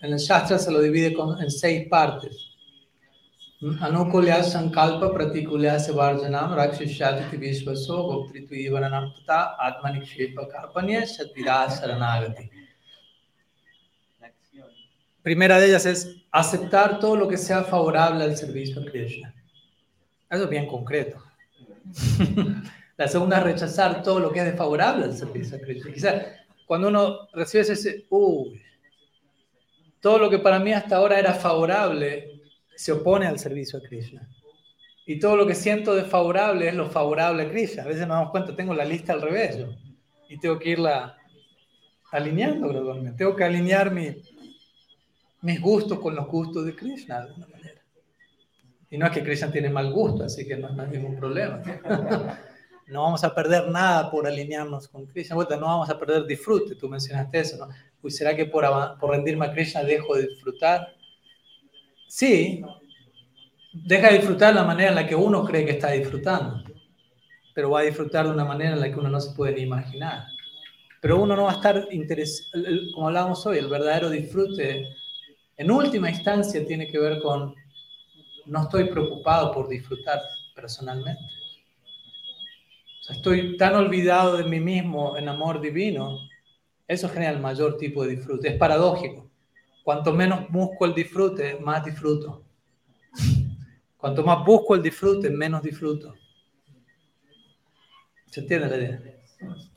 [0.00, 2.55] En el Shastra se lo divide en seis partes.
[3.86, 4.32] ಅನುಕೂಲ್ಯ
[15.26, 16.00] Primera de ellas es
[16.30, 19.34] aceptar todo lo que sea favorable al servicio a Krishna.
[20.30, 21.16] Eso es bien concreto.
[22.96, 25.92] La segunda es rechazar todo lo que es desfavorable al servicio a Krishna.
[25.92, 26.14] Quizás
[26.66, 28.62] cuando uno recibe ese, uy,
[30.00, 32.35] todo lo que para mí hasta ahora era favorable,
[32.76, 34.28] se opone al servicio a Krishna.
[35.06, 37.84] Y todo lo que siento desfavorable es lo favorable a Krishna.
[37.84, 39.64] A veces nos damos cuenta, tengo la lista al revés
[40.28, 41.16] y tengo que irla
[42.12, 43.18] alineando gradualmente.
[43.18, 44.16] Tengo que alinear mi,
[45.42, 47.80] mis gustos con los gustos de Krishna de alguna manera.
[48.90, 51.62] Y no es que Krishna tiene mal gusto, así que no, es ningún problema.
[52.88, 55.34] No vamos a perder nada por alinearnos con Krishna.
[55.34, 57.74] no vamos a perder disfrute, tú mencionaste eso, ¿no?
[58.00, 58.64] Pues será que por,
[59.00, 60.95] por rendirme a Krishna dejo de disfrutar
[62.08, 62.62] Sí,
[63.72, 66.62] deja de disfrutar de la manera en la que uno cree que está disfrutando,
[67.54, 69.62] pero va a disfrutar de una manera en la que uno no se puede ni
[69.62, 70.26] imaginar.
[71.00, 72.64] Pero uno no va a estar interesado,
[72.94, 74.88] como hablábamos hoy, el verdadero disfrute,
[75.56, 77.54] en última instancia, tiene que ver con
[78.46, 80.20] no estoy preocupado por disfrutar
[80.54, 81.22] personalmente.
[83.08, 86.18] estoy tan olvidado de mí mismo en amor divino,
[86.88, 88.48] eso genera el mayor tipo de disfrute.
[88.48, 89.25] Es paradójico.
[89.86, 92.42] Cuanto menos busco el disfrute, más disfruto.
[93.96, 96.12] Cuanto más busco el disfrute, menos disfruto.
[98.28, 99.00] ¿Se entiende la idea?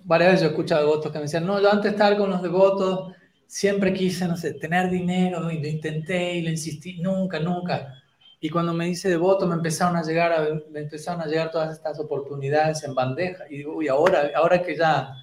[0.03, 2.41] Varias veces he escuchado devotos que me decían, no, yo antes de estar con los
[2.41, 3.14] devotos,
[3.45, 7.94] siempre quise, no sé, tener dinero y lo intenté y lo insistí, nunca, nunca.
[8.40, 11.99] Y cuando me hice devoto me empezaron a llegar, me empezaron a llegar todas estas
[11.99, 13.44] oportunidades en bandeja.
[13.48, 15.14] Y digo, uy, ahora, ahora que ya,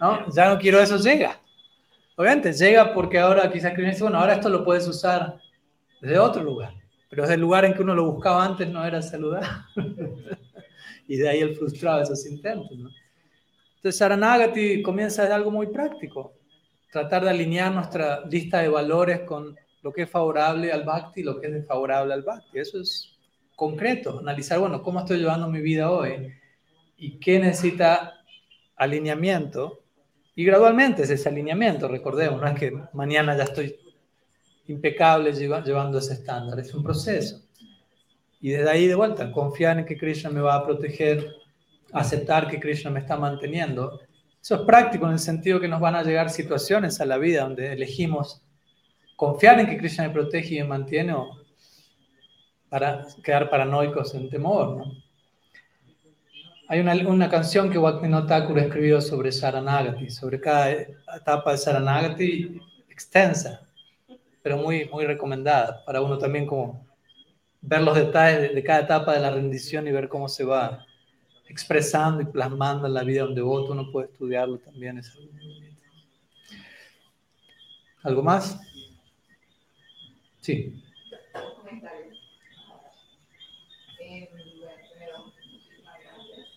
[0.00, 0.32] ¿no?
[0.32, 1.39] Ya no quiero eso, llega.
[2.20, 5.40] Obviamente llega porque ahora quizás dice, bueno, ahora esto lo puedes usar
[6.02, 6.74] desde otro lugar,
[7.08, 9.48] pero desde el lugar en que uno lo buscaba antes no era saludable.
[11.08, 12.76] y de ahí él frustraba esos intentos.
[12.76, 12.90] ¿no?
[13.76, 16.34] Entonces Saranagati comienza de algo muy práctico,
[16.92, 21.24] tratar de alinear nuestra lista de valores con lo que es favorable al bhakti y
[21.24, 22.58] lo que es desfavorable al bhakti.
[22.58, 23.18] Eso es
[23.56, 26.34] concreto, analizar, bueno, cómo estoy llevando mi vida hoy
[26.98, 28.12] y qué necesita
[28.76, 29.79] alineamiento
[30.34, 33.76] Y gradualmente es ese alineamiento, recordemos, no es que mañana ya estoy
[34.68, 37.42] impecable llevando ese estándar, es un proceso.
[38.40, 41.36] Y desde ahí de vuelta, confiar en que Krishna me va a proteger,
[41.92, 44.00] aceptar que Krishna me está manteniendo.
[44.40, 47.42] Eso es práctico en el sentido que nos van a llegar situaciones a la vida
[47.42, 48.42] donde elegimos
[49.16, 51.28] confiar en que Krishna me protege y me mantiene o
[52.70, 54.76] para quedar paranoicos en temor.
[54.78, 55.09] ¿no?
[56.70, 62.60] Hay una, una canción que Wakmino Thakur escribió sobre Saranagati, sobre cada etapa de Saranagati
[62.88, 63.66] extensa,
[64.40, 66.86] pero muy, muy recomendada para uno también como
[67.60, 70.86] ver los detalles de, cada etapa de la rendición y ver cómo se va
[71.48, 74.98] expresando y plasmando en la vida donde voto, uno puede estudiarlo también.
[74.98, 75.18] Es
[78.04, 78.60] algo más?
[80.40, 80.80] Sí.
[81.58, 82.12] Comentario.
[83.98, 84.50] Eh, bueno,
[84.90, 86.48] primero, muchísimas gracias.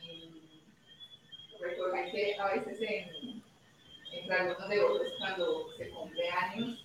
[0.00, 3.42] Y recuerden que a veces en,
[4.12, 6.84] entre algunos devotos cuando se cumple años,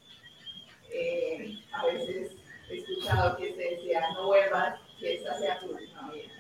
[0.92, 2.32] eh, a veces
[2.70, 6.32] he escuchado que se decía no vuelvas, que esta sea tu última vida.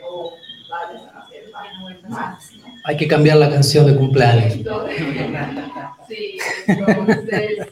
[0.00, 0.30] No
[0.70, 1.50] vayas a hacer
[2.08, 2.52] más.
[2.54, 2.66] ¿no?
[2.84, 4.52] Hay que cambiar la canción de cumpleaños.
[6.08, 6.38] sí,
[6.68, 7.68] entonces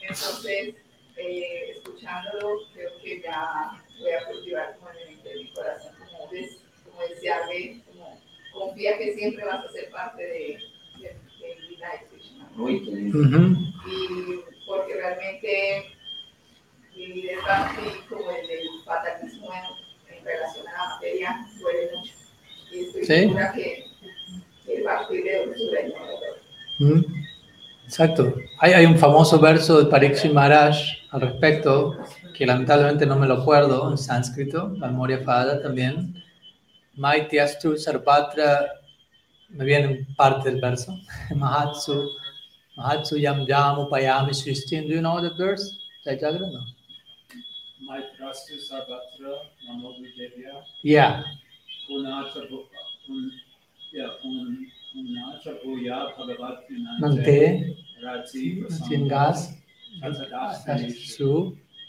[0.00, 0.74] entonces,
[1.16, 6.58] eh, escuchándolo, creo que ya voy a cultivar como el de mi corazón, como, des,
[6.84, 7.82] como desearle,
[8.54, 10.58] como que siempre vas a ser parte de,
[11.00, 12.48] de, de vida de Krishna.
[13.86, 15.94] Y porque realmente
[16.94, 22.12] vivir el así como el del fatalismo en, en, relación a la materia duele mucho.
[22.70, 23.84] Y estoy segura que,
[24.64, 27.04] que a partir de su reino.
[27.84, 28.34] Exacto.
[28.60, 30.76] Hay, hay, un famoso verso de Parikshit Maharaj
[31.10, 31.96] al respecto,
[32.36, 36.23] que lamentablemente no me lo acuerdo en sánscrito, la memoria fada también.
[36.96, 38.42] माइत्यस्तु सर्वत्र
[39.52, 39.84] नवीन
[40.18, 40.84] पार्थिव वर्ष
[41.36, 41.94] महात्सु
[42.76, 45.64] महात्सु यम जाम उपयाम सृष्टि डू द वर्स
[46.04, 46.62] चाहे चाहे ना.
[48.70, 49.22] सर्वत्र
[49.68, 50.54] नमो विदेव्या
[50.86, 51.08] या
[57.02, 57.40] मंते
[58.88, 59.38] चिंगास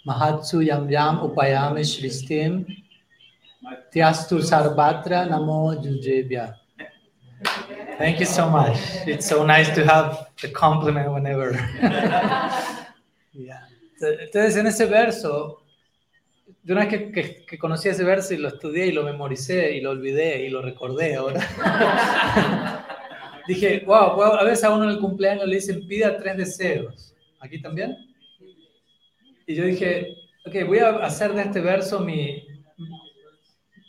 [0.07, 2.41] महात्सु यम जाम उपयाम सृष्टि
[3.91, 6.55] Tyastu Sarbatra Namo Jujebya.
[7.97, 8.77] Thank you so much.
[9.07, 11.51] It's so nice to have the compliment whenever.
[13.33, 13.61] yeah.
[14.01, 15.63] Entonces, en ese verso,
[16.63, 19.71] de una vez que, que, que, conocí ese verso y lo estudié y lo memoricé
[19.75, 21.39] y lo olvidé y lo recordé ahora,
[23.47, 27.15] dije, wow, a veces a uno en el cumpleaños le dicen pida tres deseos.
[27.39, 27.95] ¿Aquí también?
[29.47, 32.43] Y yo dije, ok, voy a hacer de este verso mi,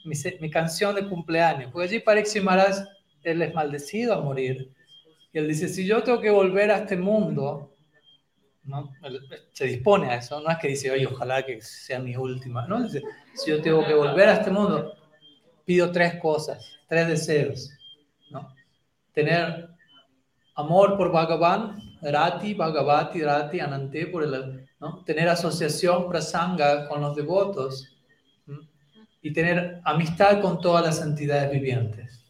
[0.07, 1.71] mi, canción de cumpleaños.
[1.73, 2.87] Porque allí parece Maharaj,
[3.23, 4.73] él es maldecido a morir.
[5.33, 7.73] Y él dice, si yo tengo que volver a este mundo,
[8.65, 8.93] ¿no?
[9.53, 12.83] se dispone a eso, no es que dice, oye, ojalá que sea mi última, ¿no?
[12.83, 13.03] Dice,
[13.35, 14.95] si yo tengo que volver a este mundo,
[15.65, 17.71] pido tres cosas, tres deseos,
[18.31, 18.55] ¿no?
[19.17, 19.71] tener
[20.55, 25.03] amor por Bhagavan, Rati, Bhagavati, Rati, Anante, por el, ¿no?
[25.05, 27.96] tener asociación prasanga con los devotos
[29.23, 32.25] y tener amistad con todas las entidades vivientes.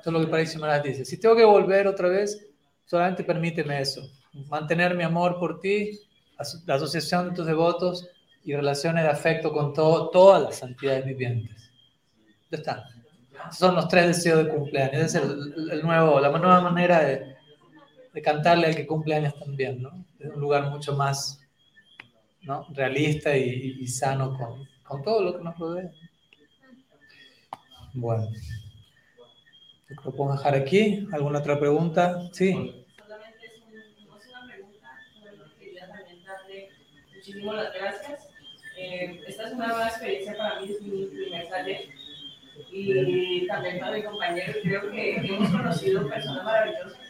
[0.00, 1.04] Eso es lo que París Maharaj dice.
[1.04, 2.46] Si tengo que volver otra vez,
[2.84, 4.02] solamente permíteme eso.
[4.48, 5.98] Mantener mi amor por ti,
[6.66, 8.08] la asociación de tus devotos
[8.42, 11.70] y relaciones de afecto con todo, todas las entidades vivientes.
[12.50, 12.84] Ya está
[13.52, 15.02] son los tres deseos de cumpleaños.
[15.02, 17.36] Es el, nuevo, la nueva manera de,
[18.12, 20.04] de, cantarle al que cumpleaños también, ¿no?
[20.18, 21.40] Es un lugar mucho más
[22.42, 22.66] ¿no?
[22.70, 25.90] realista y, y, sano con, con, todo lo que nos rodea.
[27.92, 28.28] Bueno,
[30.04, 31.06] lo puedo dejar aquí.
[31.12, 32.28] ¿Alguna otra pregunta?
[32.32, 32.52] Sí.
[32.96, 34.88] Solamente es, un, es una pregunta,
[35.58, 36.70] quería también darle
[37.14, 38.28] muchísimas las gracias.
[38.76, 41.88] Eh, esta es una nueva experiencia para mí, es mi primer taller
[42.72, 44.52] y también para mi compañero.
[44.62, 47.04] Creo que hemos conocido personas maravillosas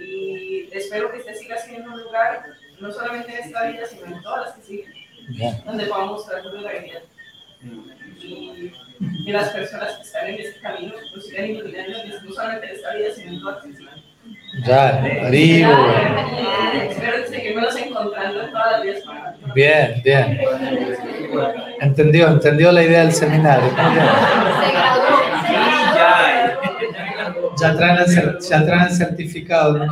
[0.00, 2.44] y espero que este siga siendo un lugar,
[2.80, 4.92] no solamente en esta vida, sino en todas las que siguen,
[5.64, 7.02] donde podamos mostrar tu realidad.
[8.20, 8.72] Y
[9.24, 12.94] que las personas que están en este camino nos sigan iluminando, no solamente en esta
[12.94, 14.08] vida, sino en siguen.
[14.66, 15.70] Ya, arriba.
[16.90, 19.54] Espero seguirnos encontrando en todas las vidas.
[19.54, 20.40] Bien, bien.
[21.80, 23.70] Entendió, entendió la idea del seminario.
[27.60, 29.86] Ya traen el, ya traen el certificado.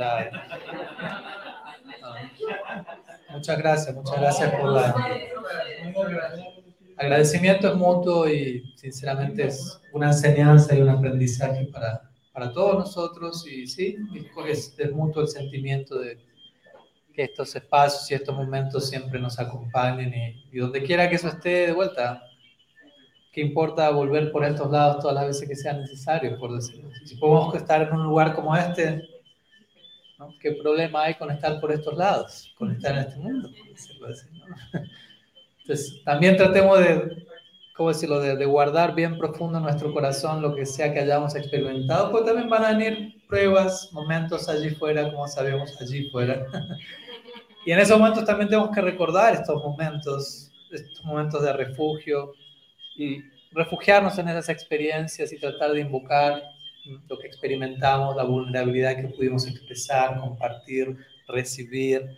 [0.00, 0.30] Ya.
[3.30, 4.94] Muchas gracias, muchas gracias por la...
[6.96, 13.46] agradecimiento es mutuo y sinceramente es una enseñanza y un aprendizaje para, para todos nosotros.
[13.46, 13.96] Y sí,
[14.48, 16.18] es, es mutuo el sentimiento de
[17.12, 21.28] que estos espacios y estos momentos siempre nos acompañen y, y donde quiera que eso
[21.28, 22.22] esté de vuelta,
[23.32, 27.16] ¿qué importa volver por estos lados todas las veces que sea necesario, por decirlo Si
[27.16, 29.09] podemos estar en un lugar como este,
[30.20, 30.34] ¿no?
[30.38, 34.06] ¿qué problema hay con estar por estos lados, con estar en este mundo, por decirlo
[34.08, 34.44] así, ¿no?
[35.62, 37.26] Entonces, también tratemos de,
[37.74, 41.34] ¿cómo decirlo?, de, de, guardar bien profundo en nuestro corazón lo que sea que hayamos
[41.34, 46.46] experimentado, pues también van a venir pruebas, momentos allí fuera, como sabemos, allí fuera.
[47.64, 52.34] y en esos momentos también tenemos que recordar estos momentos, estos momentos de refugio
[52.94, 53.22] y
[53.52, 56.42] refugiarnos en esas experiencias y tratar de invocar
[56.84, 60.96] lo que experimentamos, la vulnerabilidad que pudimos expresar, compartir,
[61.28, 62.16] recibir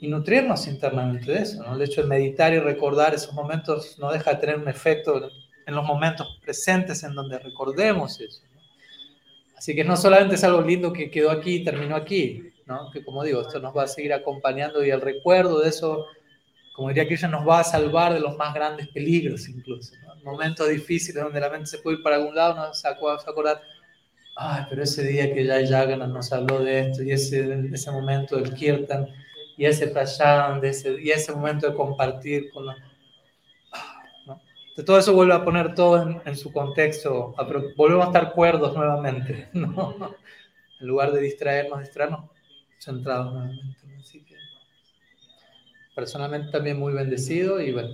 [0.00, 1.62] y nutrirnos internamente de eso.
[1.62, 1.74] ¿no?
[1.74, 5.30] El hecho de meditar y recordar esos momentos no deja de tener un efecto
[5.66, 8.40] en los momentos presentes en donde recordemos eso.
[8.54, 8.60] ¿no?
[9.56, 12.90] Así que no solamente es algo lindo que quedó aquí y terminó aquí, ¿no?
[12.90, 16.06] que como digo, esto nos va a seguir acompañando y el recuerdo de eso,
[16.72, 19.94] como diría que ella nos va a salvar de los más grandes peligros incluso.
[20.06, 20.14] ¿no?
[20.24, 23.60] Momentos difíciles donde la mente se puede ir para algún lado, nos va a acordar,
[24.42, 28.36] ay, pero ese día que ya Yagana nos habló de esto y ese, ese momento
[28.36, 29.06] del Kirtan
[29.58, 32.76] y ese prashan, de ese, y ese momento de compartir con los...
[34.26, 34.40] ¿no?
[34.86, 37.44] Todo eso vuelve a poner todo en, en su contexto, a,
[37.76, 40.16] volvemos a estar cuerdos nuevamente, ¿no?
[40.80, 42.30] En lugar de distraernos, distraernos,
[42.78, 43.78] centrados nuevamente.
[43.98, 44.36] Así que
[45.94, 47.90] personalmente también muy bendecido y bueno,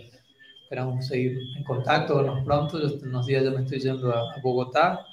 [0.63, 4.41] esperamos seguir en contacto, vernos pronto, yo unos días ya me estoy yendo a, a
[4.41, 5.05] Bogotá,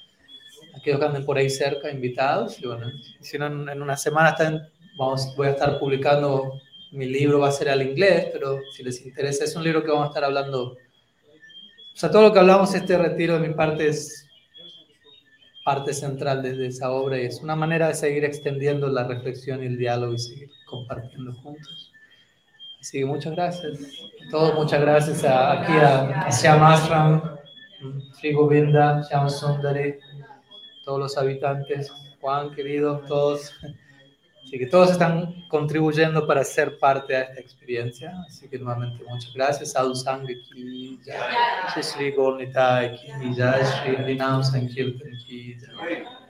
[0.76, 2.88] aquellos que anden por ahí cerca, invitados, y bueno,
[3.22, 7.52] si no, en, una semana están Vamos, voy a estar publicando, mi libro va a
[7.52, 10.74] ser al inglés, pero si les interesa, es un libro que vamos a estar hablando.
[10.74, 14.28] O sea, todo lo que hablamos este retiro de mi parte es
[15.66, 19.64] parte central de, de esa obra y es una manera de seguir extendiendo la reflexión
[19.64, 21.92] y el diálogo y seguir compartiendo juntos.
[22.80, 23.80] Así que muchas gracias.
[24.28, 27.38] A todos, muchas gracias a, aquí a, a Shyam Ashram,
[28.14, 29.96] Sri Govinda, Shyam Sundari,
[30.84, 33.54] todos los habitantes, Juan, querido, todos.
[34.44, 38.14] Así que todos están contribuyendo para ser parte de esta experiencia.
[38.28, 39.72] Así que nuevamente muchas gracias.
[39.72, 41.00] Sadhu Sangha ki
[44.44, 45.12] Sankirtan.